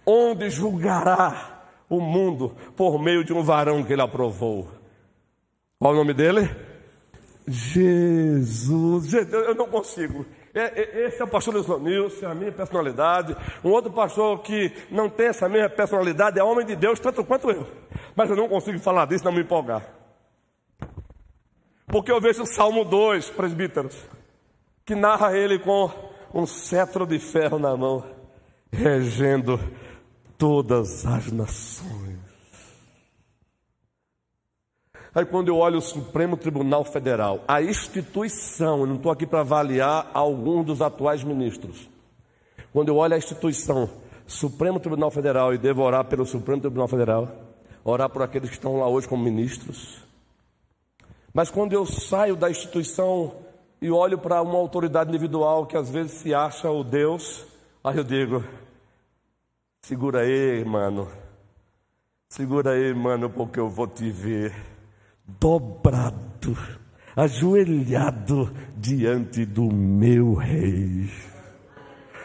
[0.06, 4.68] onde julgará o mundo por meio de um varão que ele aprovou.
[5.80, 6.50] Qual o nome dele?
[7.48, 9.14] Jesus.
[9.14, 10.26] Eu não consigo.
[10.54, 13.36] É, é, esse é o pastor Nilson, é a minha personalidade.
[13.64, 17.52] Um outro pastor que não tem essa mesma personalidade é homem de Deus, tanto quanto
[17.52, 17.68] eu.
[18.16, 19.86] Mas eu não consigo falar disso, não me empolgar.
[21.88, 23.96] Porque eu vejo o Salmo 2, presbíteros,
[24.86, 25.92] que narra ele com
[26.34, 28.15] um cetro de ferro na mão
[28.76, 29.60] regendo
[30.38, 32.20] todas as nações.
[35.14, 39.40] Aí quando eu olho o Supremo Tribunal Federal, a instituição, eu não estou aqui para
[39.40, 41.90] avaliar algum dos atuais ministros.
[42.74, 43.90] Quando eu olho a instituição,
[44.28, 47.30] Supremo Tribunal Federal, e devo orar pelo Supremo Tribunal Federal,
[47.82, 50.00] orar por aqueles que estão lá hoje como ministros.
[51.34, 53.36] Mas quando eu saio da instituição
[53.82, 57.46] e olho para uma autoridade individual que às vezes se acha o Deus,
[57.82, 58.44] aí eu digo,
[59.88, 61.08] Segura aí, mano.
[62.28, 64.52] Segura aí, mano, porque eu vou te ver
[65.28, 66.58] dobrado,
[67.16, 71.08] ajoelhado diante do meu rei.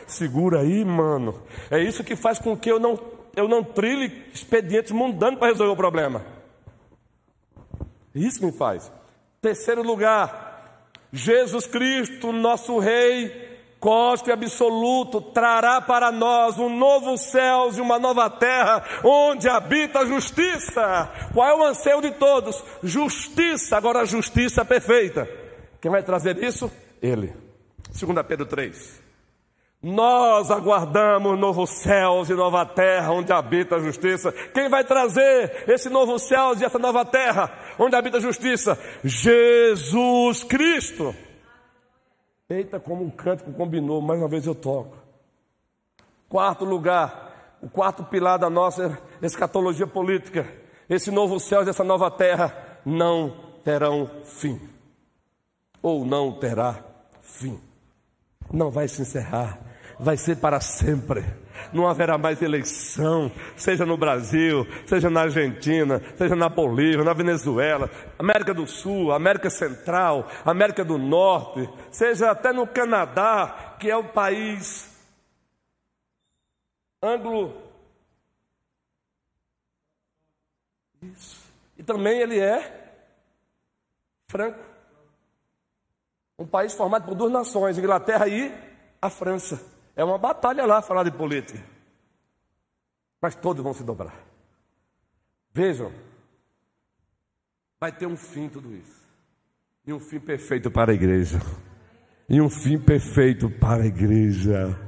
[0.06, 1.42] Segura aí, mano.
[1.70, 2.98] É isso que faz com que eu não,
[3.36, 6.24] eu não trilhe expedientes mundanos para resolver o problema.
[8.14, 8.90] Isso me faz.
[9.42, 13.49] Terceiro lugar, Jesus Cristo, nosso Rei,
[13.81, 20.01] cósmico e absoluto trará para nós um novo céu e uma nova terra onde habita
[20.01, 21.11] a justiça.
[21.33, 22.62] Qual é o anseio de todos?
[22.83, 25.26] Justiça, agora justiça perfeita.
[25.81, 26.70] Quem vai trazer isso?
[27.01, 27.33] Ele.
[27.99, 29.01] 2 Pedro 3.
[29.83, 34.31] Nós aguardamos novos céus e nova terra onde habita a justiça.
[34.53, 38.78] Quem vai trazer esse novo céu e essa nova terra onde habita a justiça?
[39.03, 41.14] Jesus Cristo.
[42.51, 44.96] Eita, como um cântico combinou, mais uma vez eu toco.
[46.28, 50.53] Quarto lugar, o quarto pilar da nossa escatologia política.
[50.88, 54.61] Esse novo céu e essa nova terra não terão fim.
[55.80, 56.84] Ou não terá
[57.22, 57.61] fim.
[58.53, 59.61] Não vai se encerrar,
[60.01, 61.24] vai ser para sempre
[61.72, 67.90] não haverá mais eleição, seja no Brasil, seja na Argentina, seja na Bolívia, na Venezuela,
[68.18, 74.04] América do Sul, América Central, América do Norte, seja até no Canadá, que é o
[74.04, 74.90] país
[77.02, 77.54] anglo.
[81.02, 81.40] Isso.
[81.78, 82.94] E também ele é
[84.28, 84.58] franco.
[86.38, 88.54] Um país formado por duas nações, Inglaterra e
[89.00, 89.80] a França.
[89.97, 91.62] É uma batalha lá falar de política.
[93.20, 94.14] Mas todos vão se dobrar.
[95.53, 95.93] Vejam,
[97.78, 99.01] vai ter um fim tudo isso.
[99.86, 101.41] E um fim perfeito para a igreja.
[102.28, 104.78] E um fim perfeito para a igreja.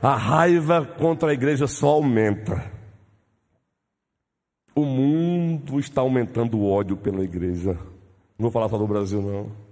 [0.00, 2.70] A raiva contra a igreja só aumenta.
[4.74, 7.72] O mundo está aumentando o ódio pela igreja.
[8.38, 9.63] Não vou falar só do Brasil, não.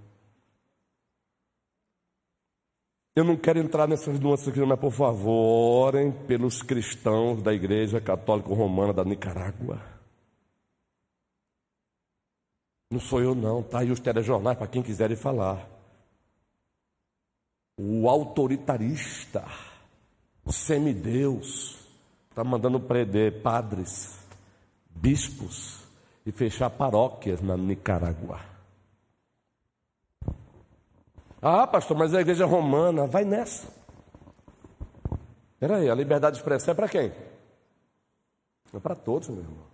[3.15, 8.01] Eu não quero entrar nessas nuances aqui, mas por favor, orem pelos cristãos da Igreja
[8.01, 9.79] Católica Romana da Nicarágua.
[12.89, 15.69] Não sou eu, não, tá aí os telejornais para quem quiserem falar.
[17.77, 19.45] O autoritarista,
[20.43, 21.77] o semideus,
[22.31, 24.19] está mandando prender padres,
[24.89, 25.83] bispos
[26.25, 28.52] e fechar paróquias na Nicarágua.
[31.45, 33.67] Ah, pastor, mas a igreja romana, vai nessa.
[35.55, 37.11] Espera aí, a liberdade de expressão é para quem?
[38.73, 39.65] É para todos, meu irmão.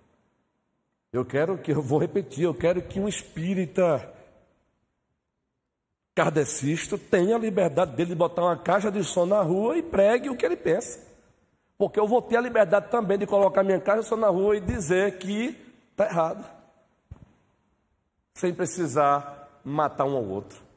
[1.14, 4.12] Eu quero que, eu vou repetir, eu quero que um espírita
[6.16, 10.28] kardecista tenha a liberdade dele de botar uma caixa de som na rua e pregue
[10.28, 11.00] o que ele pensa.
[11.78, 14.58] Porque eu vou ter a liberdade também de colocar minha caixa de som na rua
[14.58, 15.56] e dizer que
[15.92, 16.44] está errado.
[18.34, 20.69] Sem precisar matar um ao outro.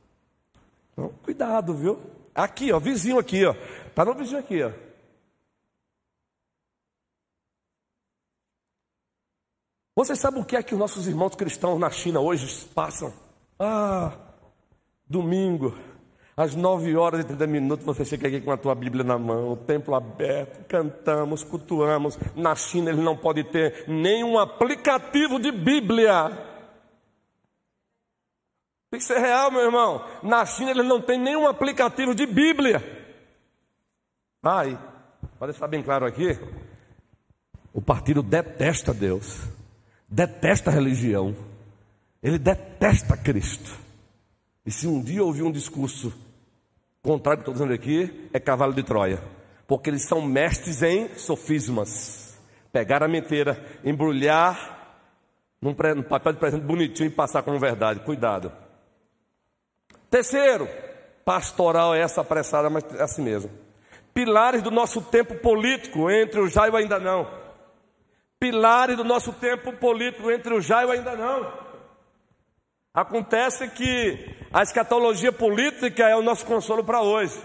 [0.93, 1.99] Então, cuidado, viu?
[2.35, 3.55] Aqui, ó, vizinho aqui, ó.
[3.95, 4.71] Tá no vizinho aqui, ó.
[9.95, 13.13] Vocês sabem o que é que os nossos irmãos cristãos na China hoje passam?
[13.59, 14.13] Ah,
[15.07, 15.77] domingo,
[16.35, 19.53] às nove horas e trinta minutos, você chega aqui com a tua Bíblia na mão,
[19.53, 22.19] o templo aberto, cantamos, cultuamos.
[22.35, 26.52] Na China ele não pode ter nenhum aplicativo de Bíblia.
[28.93, 30.05] Tem que ser real, meu irmão.
[30.23, 32.83] Na China ele não tem nenhum aplicativo de Bíblia.
[34.43, 34.79] Ai,
[35.39, 36.39] pode estar bem claro aqui.
[37.73, 39.49] O partido detesta Deus,
[40.07, 41.35] detesta a religião,
[42.23, 43.79] ele detesta Cristo.
[44.67, 46.13] E se um dia ouvir um discurso
[47.01, 49.23] contrário que estou dizendo aqui, é cavalo de Troia.
[49.67, 52.39] Porque eles são mestres em sofismas.
[52.71, 55.01] Pegar a mentira, embrulhar
[55.63, 58.01] num, papel de presente bonitinho e passar como verdade.
[58.01, 58.62] Cuidado.
[60.13, 60.69] Terceiro,
[61.25, 63.51] pastoral é essa apressada, mas é assim mesmo.
[64.13, 67.27] Pilares do nosso tempo político entre o já e o ainda não.
[68.39, 71.51] Pilares do nosso tempo político entre o já e o ainda não.
[72.93, 77.41] Acontece que a escatologia política é o nosso consolo para hoje.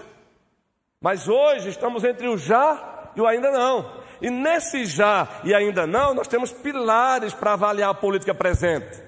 [1.00, 4.04] Mas hoje estamos entre o já e o ainda não.
[4.22, 9.02] E nesse já e ainda não, nós temos pilares para avaliar a política presente.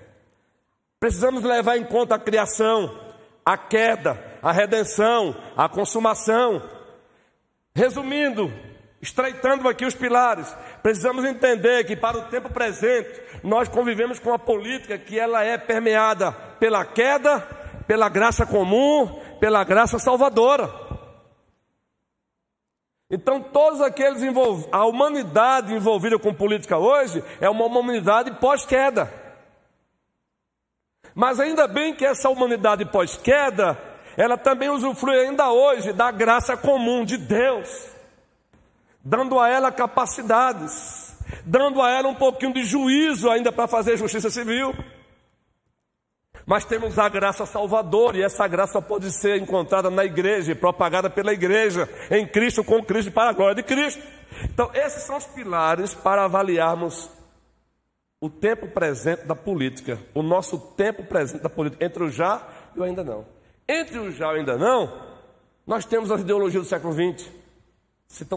[0.98, 3.09] Precisamos levar em conta a criação,
[3.54, 6.62] a queda, a redenção, a consumação.
[7.76, 8.52] Resumindo,
[9.02, 13.10] Estreitando aqui os pilares, precisamos entender que para o tempo presente
[13.42, 17.40] nós convivemos com uma política que ela é permeada pela queda,
[17.88, 20.70] pela graça comum, pela graça salvadora.
[23.10, 29.10] Então todos aqueles envolvidos, a humanidade envolvida com política hoje é uma humanidade pós-queda.
[31.14, 33.78] Mas ainda bem que essa humanidade pós-queda,
[34.16, 38.00] ela também usufrui ainda hoje da graça comum de Deus
[39.04, 44.30] dando a ela capacidades, dando a ela um pouquinho de juízo ainda para fazer justiça
[44.30, 44.74] civil.
[46.46, 51.32] Mas temos a graça salvadora, e essa graça pode ser encontrada na igreja, propagada pela
[51.32, 54.02] igreja, em Cristo, com Cristo, para a glória de Cristo.
[54.46, 57.10] Então, esses são os pilares para avaliarmos
[58.22, 62.46] o tempo presente da política, o nosso tempo presente da política, entre o já
[62.76, 63.26] e o ainda não.
[63.68, 64.92] Entre o já e o ainda não,
[65.66, 67.30] nós temos as ideologias do século XX.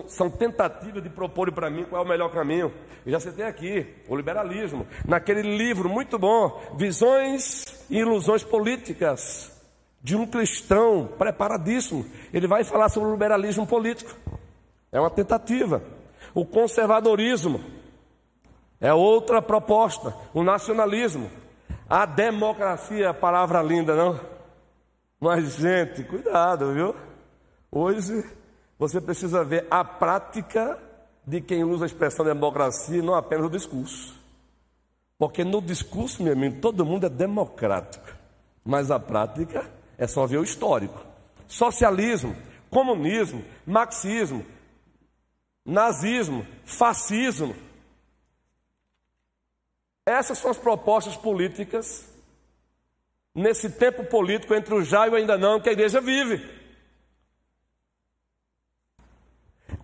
[0.06, 2.72] São tentativas de propor para mim qual é o melhor caminho.
[3.04, 4.86] Eu já citei aqui, o liberalismo.
[5.04, 9.50] Naquele livro muito bom, Visões e Ilusões Políticas,
[10.02, 12.06] de um cristão preparadíssimo.
[12.32, 14.14] Ele vai falar sobre o liberalismo político.
[14.92, 15.82] É uma tentativa.
[16.34, 17.81] O conservadorismo
[18.82, 20.14] é outra proposta.
[20.34, 21.30] O nacionalismo.
[21.88, 24.18] A democracia, palavra linda, não?
[25.20, 26.96] Mas, gente, cuidado, viu?
[27.70, 28.28] Hoje
[28.76, 30.76] você precisa ver a prática
[31.24, 34.20] de quem usa a expressão democracia e não apenas o discurso.
[35.16, 38.12] Porque no discurso, meu amigo, todo mundo é democrático.
[38.64, 39.64] Mas a prática
[39.96, 41.06] é só ver o histórico.
[41.46, 42.34] Socialismo,
[42.68, 44.44] comunismo, marxismo,
[45.64, 47.54] nazismo, fascismo.
[50.04, 52.08] Essas são as propostas políticas
[53.34, 56.62] nesse tempo político entre o já e o ainda não que a igreja vive.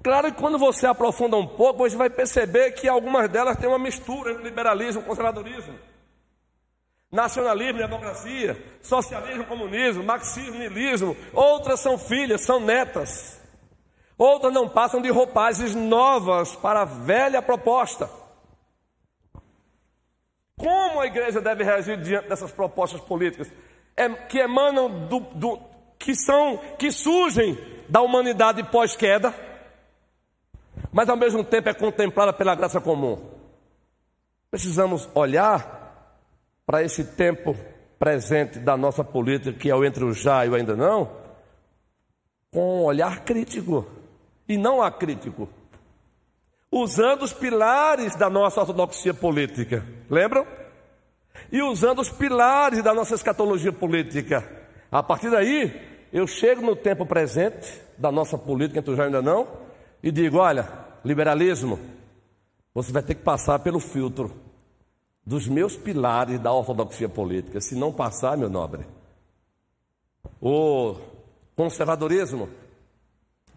[0.02, 3.78] claro que quando você aprofunda um pouco, você vai perceber que algumas delas têm uma
[3.78, 5.78] mistura entre liberalismo e conservadorismo.
[7.10, 11.16] Nacionalismo e democracia, socialismo, comunismo, marxismo, niilismo.
[11.32, 13.40] Outras são filhas, são netas.
[14.16, 18.10] Outras não passam de roupagens novas para a velha proposta.
[20.58, 23.50] Como a igreja deve reagir diante dessas propostas políticas
[23.96, 25.60] é, que emanam do, do,
[25.96, 27.56] que são que surgem
[27.88, 29.32] da humanidade pós-queda,
[30.92, 33.18] mas ao mesmo tempo é contemplada pela graça comum.
[34.50, 35.78] Precisamos olhar
[36.66, 37.56] para esse tempo
[37.98, 41.10] presente da nossa política, que é o entre o já e o ainda não,
[42.50, 43.86] com um olhar crítico
[44.48, 45.48] e não acrítico
[46.70, 49.84] usando os pilares da nossa ortodoxia política.
[50.08, 50.46] Lembram?
[51.50, 54.46] E usando os pilares da nossa escatologia política.
[54.90, 55.80] A partir daí,
[56.12, 59.46] eu chego no tempo presente da nossa política, tu já ainda não,
[60.02, 60.68] e digo: olha,
[61.04, 61.78] liberalismo,
[62.74, 64.32] você vai ter que passar pelo filtro
[65.24, 67.60] dos meus pilares da ortodoxia política.
[67.60, 68.86] Se não passar, meu nobre,
[70.40, 70.96] o
[71.54, 72.48] conservadorismo,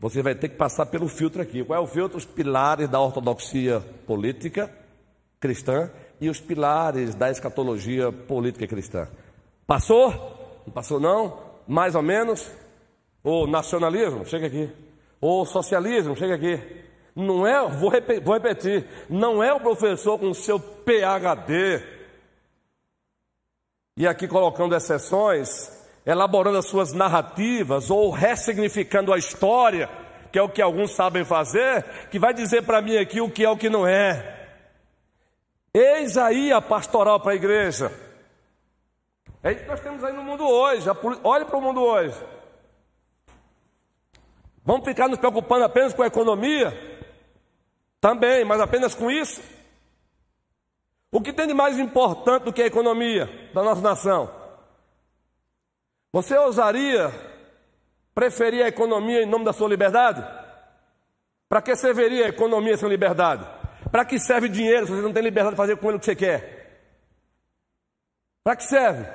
[0.02, 1.64] você vai ter que passar pelo filtro aqui.
[1.64, 2.18] Qual é o filtro?
[2.18, 4.68] Os pilares da ortodoxia política
[5.40, 9.08] cristã e os pilares da escatologia política cristã.
[9.68, 10.10] Passou?
[10.66, 11.38] Não passou não?
[11.68, 12.52] Mais ou menos?
[13.24, 14.26] O nacionalismo?
[14.26, 14.72] Chega aqui.
[15.22, 16.16] O socialismo?
[16.16, 16.60] Chega aqui.
[17.16, 21.84] Não é, vou repetir, vou repetir, não é o professor com seu PhD.
[23.98, 29.90] E aqui colocando exceções, elaborando as suas narrativas ou ressignificando a história,
[30.32, 33.44] que é o que alguns sabem fazer, que vai dizer para mim aqui o que
[33.44, 34.40] é o que não é.
[35.74, 37.92] Eis aí a pastoral para a igreja.
[39.44, 40.88] É isso que nós temos aí no mundo hoje.
[41.24, 42.18] Olhe para o mundo hoje.
[44.64, 46.90] Vamos ficar nos preocupando apenas com a economia?
[48.00, 49.42] Também, mas apenas com isso?
[51.12, 54.41] O que tem de mais importante do que a economia da nossa nação?
[56.14, 57.10] Você ousaria
[58.14, 60.22] preferir a economia em nome da sua liberdade?
[61.48, 63.48] Para que serviria a economia sem liberdade?
[63.90, 66.06] Para que serve dinheiro se você não tem liberdade de fazer com ele o que
[66.06, 66.62] você quer?
[68.44, 69.06] Para que serve?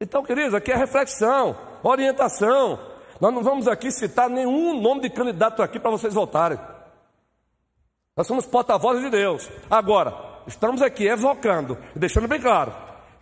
[0.00, 2.78] Então, queridos, aqui é reflexão, orientação.
[3.20, 6.58] Nós não vamos aqui citar nenhum nome de candidato aqui para vocês votarem.
[8.16, 9.48] Nós somos porta-vozes de Deus.
[9.70, 10.14] Agora,
[10.46, 12.72] estamos aqui evocando, deixando bem claro,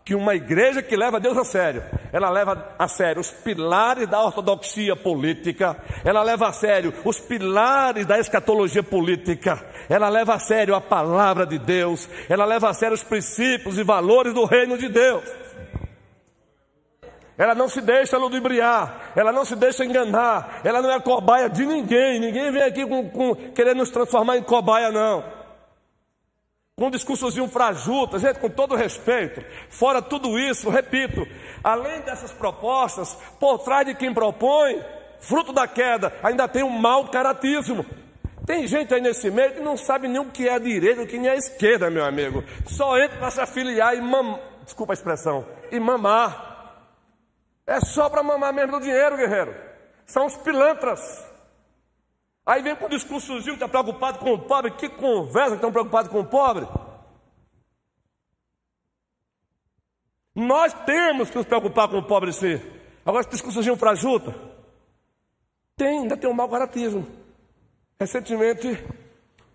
[0.04, 1.82] que uma igreja que leva Deus a sério,
[2.12, 8.04] ela leva a sério os pilares da ortodoxia política, ela leva a sério os pilares
[8.04, 12.94] da escatologia política, ela leva a sério a palavra de Deus, ela leva a sério
[12.94, 15.24] os princípios e valores do reino de Deus.
[17.38, 21.64] Ela não se deixa ludibriar, ela não se deixa enganar, ela não é cobaia de
[21.64, 25.41] ninguém, ninguém vem aqui com, com, querendo nos transformar em cobaia, não
[26.76, 31.26] com um discursozinho frajuto, gente, com todo respeito, fora tudo isso, repito,
[31.62, 34.82] além dessas propostas, por trás de quem propõe,
[35.20, 37.84] fruto da queda, ainda tem um mau caratismo.
[38.46, 41.06] Tem gente aí nesse meio que não sabe nem o que é a direita, o
[41.06, 42.42] que é a esquerda, meu amigo.
[42.66, 46.50] Só entra para se afiliar e mamar, desculpa a expressão, e mamar.
[47.66, 49.54] É só para mamar mesmo do dinheiro, guerreiro.
[50.06, 51.31] São os pilantras.
[52.44, 54.72] Aí vem com o discursozinho que está preocupado com o pobre.
[54.72, 56.66] Que conversa que estão preocupados com o pobre?
[60.34, 62.60] Nós temos que nos preocupar com o pobre sim.
[63.04, 64.34] Agora, esse discursozinho para junta.
[65.76, 67.06] Tem, ainda tem um mau caratismo.
[67.98, 68.68] Recentemente,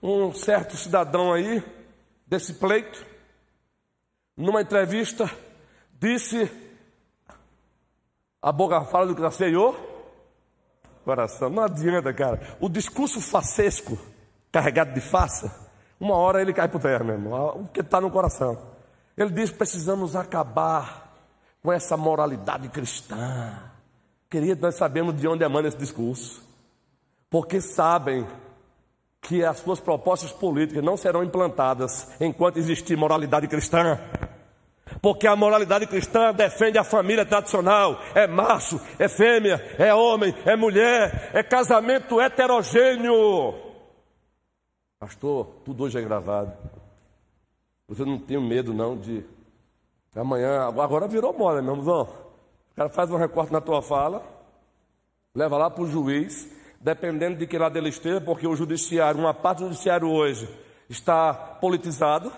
[0.02, 1.64] um certo cidadão aí,
[2.26, 3.06] desse pleito,
[4.36, 5.30] numa entrevista,
[5.94, 6.50] disse:
[8.42, 9.87] a boca fala do que Senhor
[11.08, 11.50] coração.
[11.50, 12.58] Não adianta, cara.
[12.60, 13.98] O discurso facesco,
[14.52, 15.50] carregado de faça,
[15.98, 18.58] uma hora ele cai por terra, meu irmão, porque está no coração.
[19.16, 21.16] Ele diz: precisamos acabar
[21.64, 23.58] com essa moralidade cristã.
[24.30, 26.44] Querido, nós sabemos de onde emana esse discurso,
[27.30, 28.28] porque sabem
[29.22, 33.98] que as suas propostas políticas não serão implantadas enquanto existir moralidade cristã.
[35.02, 40.56] Porque a moralidade cristã defende a família tradicional: é macho, é fêmea, é homem, é
[40.56, 43.56] mulher, é casamento heterogêneo.
[45.00, 46.54] Pastor, tudo hoje é gravado.
[47.88, 49.24] Você não tem medo não de
[50.16, 52.02] amanhã, agora virou moda, meu irmão.
[52.72, 54.24] O cara faz um recorte na tua fala,
[55.34, 56.50] leva lá para o juiz,
[56.82, 60.50] dependendo de que lado ele esteja, porque o judiciário, uma parte do judiciário hoje
[60.90, 62.32] está politizado,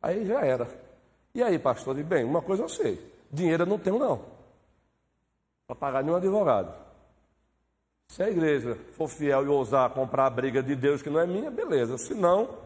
[0.00, 0.68] aí já era.
[1.34, 4.20] E aí, pastor, de bem, uma coisa eu sei: dinheiro eu não tenho, não,
[5.66, 6.74] para pagar nenhum advogado.
[8.08, 11.26] Se a igreja for fiel e ousar comprar a briga de Deus que não é
[11.26, 11.96] minha, beleza.
[11.96, 12.58] Se não,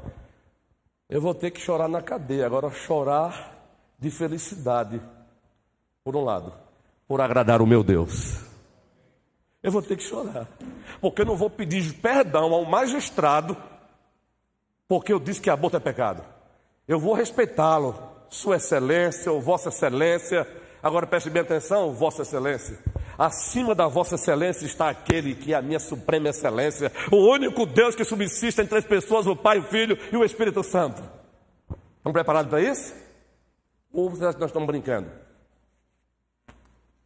[1.08, 2.44] eu vou ter que chorar na cadeia.
[2.46, 3.56] Agora, chorar
[3.96, 5.00] de felicidade,
[6.02, 6.52] por um lado,
[7.06, 8.44] por agradar o meu Deus.
[9.62, 10.48] Eu vou ter que chorar,
[11.00, 13.56] porque eu não vou pedir perdão ao magistrado,
[14.88, 16.24] porque eu disse que aborto é pecado.
[16.88, 20.46] Eu vou respeitá-lo, Sua Excelência ou Vossa Excelência.
[20.82, 22.78] Agora preste bem atenção, Vossa Excelência.
[23.18, 27.94] Acima da Vossa Excelência está aquele que é a minha suprema excelência, o único Deus
[27.94, 31.02] que subsiste em três pessoas, o Pai, o Filho e o Espírito Santo.
[31.96, 32.94] Estão preparados para isso?
[33.92, 35.10] Ou vocês acham que nós estamos brincando?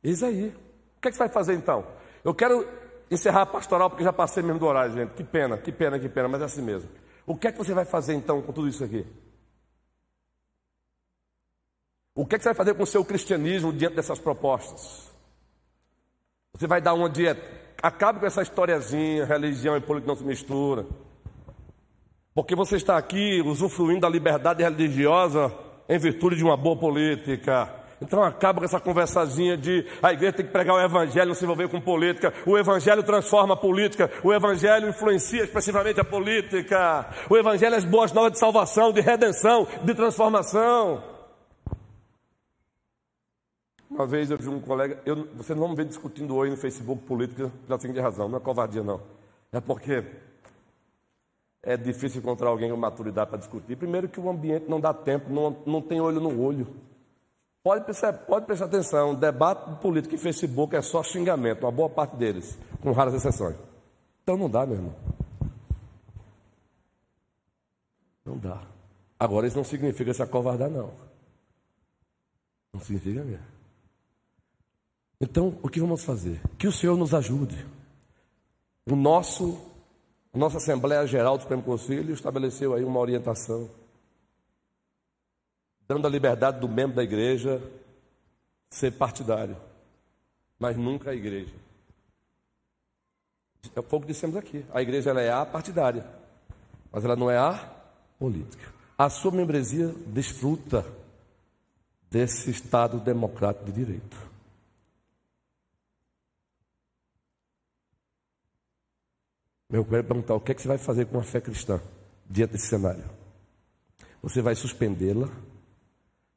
[0.02, 0.48] Isso aí.
[0.48, 1.86] O que, é que você vai fazer então?
[2.24, 2.66] Eu quero
[3.10, 5.14] encerrar a pastoral porque já passei mesmo do horário, gente.
[5.14, 6.90] Que pena, que pena, que pena, mas é assim mesmo.
[7.24, 9.06] O que é que você vai fazer então com tudo isso aqui?
[12.20, 15.10] O que, é que você vai fazer com o seu cristianismo diante dessas propostas?
[16.52, 17.40] Você vai dar uma dieta.
[17.82, 20.84] Acabe com essa historiazinha, religião e política não se mistura.
[22.34, 25.50] Porque você está aqui usufruindo da liberdade religiosa
[25.88, 27.74] em virtude de uma boa política.
[28.02, 31.44] Então acaba com essa conversazinha de a igreja tem que pregar o evangelho, não se
[31.44, 32.34] envolver com política.
[32.44, 34.10] O evangelho transforma a política.
[34.22, 37.08] O evangelho influencia expressivamente a política.
[37.30, 41.09] O evangelho é as boas novas de salvação, de redenção, de transformação.
[44.00, 47.04] Uma vez eu vi um colega, eu, você não me vê discutindo hoje no Facebook
[47.04, 48.98] política pela seguinte razão, não é covardia não.
[49.52, 50.02] É porque
[51.62, 53.76] é difícil encontrar alguém com maturidade para discutir.
[53.76, 56.66] Primeiro que o ambiente não dá tempo, não, não tem olho no olho.
[57.62, 57.84] Pode
[58.26, 62.92] pode prestar atenção, debate político em Facebook é só xingamento, uma boa parte deles, com
[62.92, 63.56] raras exceções.
[64.22, 64.94] Então não dá, meu irmão.
[68.24, 68.62] Não dá.
[69.18, 70.90] Agora isso não significa se acovardar, não.
[72.72, 73.59] Não significa mesmo.
[75.20, 76.40] Então, o que vamos fazer?
[76.56, 77.66] Que o Senhor nos ajude.
[78.86, 79.60] O nosso,
[80.32, 83.68] a nossa Assembleia Geral do Supremo Conselho estabeleceu aí uma orientação,
[85.86, 87.62] dando a liberdade do membro da igreja
[88.70, 89.56] ser partidário,
[90.58, 91.52] mas nunca a igreja.
[93.76, 94.64] É pouco dissemos aqui.
[94.72, 96.06] A igreja ela é a partidária,
[96.90, 97.70] mas ela não é a
[98.18, 98.72] política.
[98.96, 100.86] A sua membresia desfruta
[102.10, 104.29] desse Estado democrático de direito.
[109.72, 111.80] Eu quero perguntar: o que, é que você vai fazer com a fé cristã
[112.28, 113.04] diante desse cenário?
[114.22, 115.28] Você vai suspendê-la?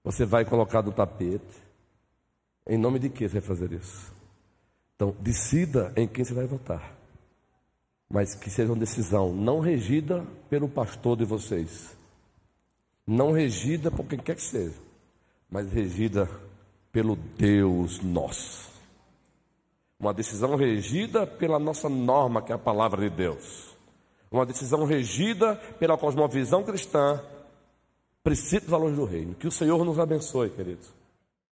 [0.04, 1.64] Você vai colocar no tapete?
[2.68, 4.14] Em nome de que você vai fazer isso?
[4.96, 6.96] Então, decida em quem você vai votar.
[8.10, 11.98] Mas que seja uma decisão não regida pelo pastor de vocês.
[13.06, 14.78] Não regida por quem quer que seja.
[15.50, 16.30] Mas regida
[16.92, 18.73] pelo Deus nosso.
[20.00, 23.76] Uma decisão regida pela nossa norma, que é a palavra de Deus.
[24.32, 27.22] Uma decisão regida pela cosmovisão cristã,
[28.24, 29.36] princípios e valores do reino.
[29.36, 31.03] Que o Senhor nos abençoe, queridos.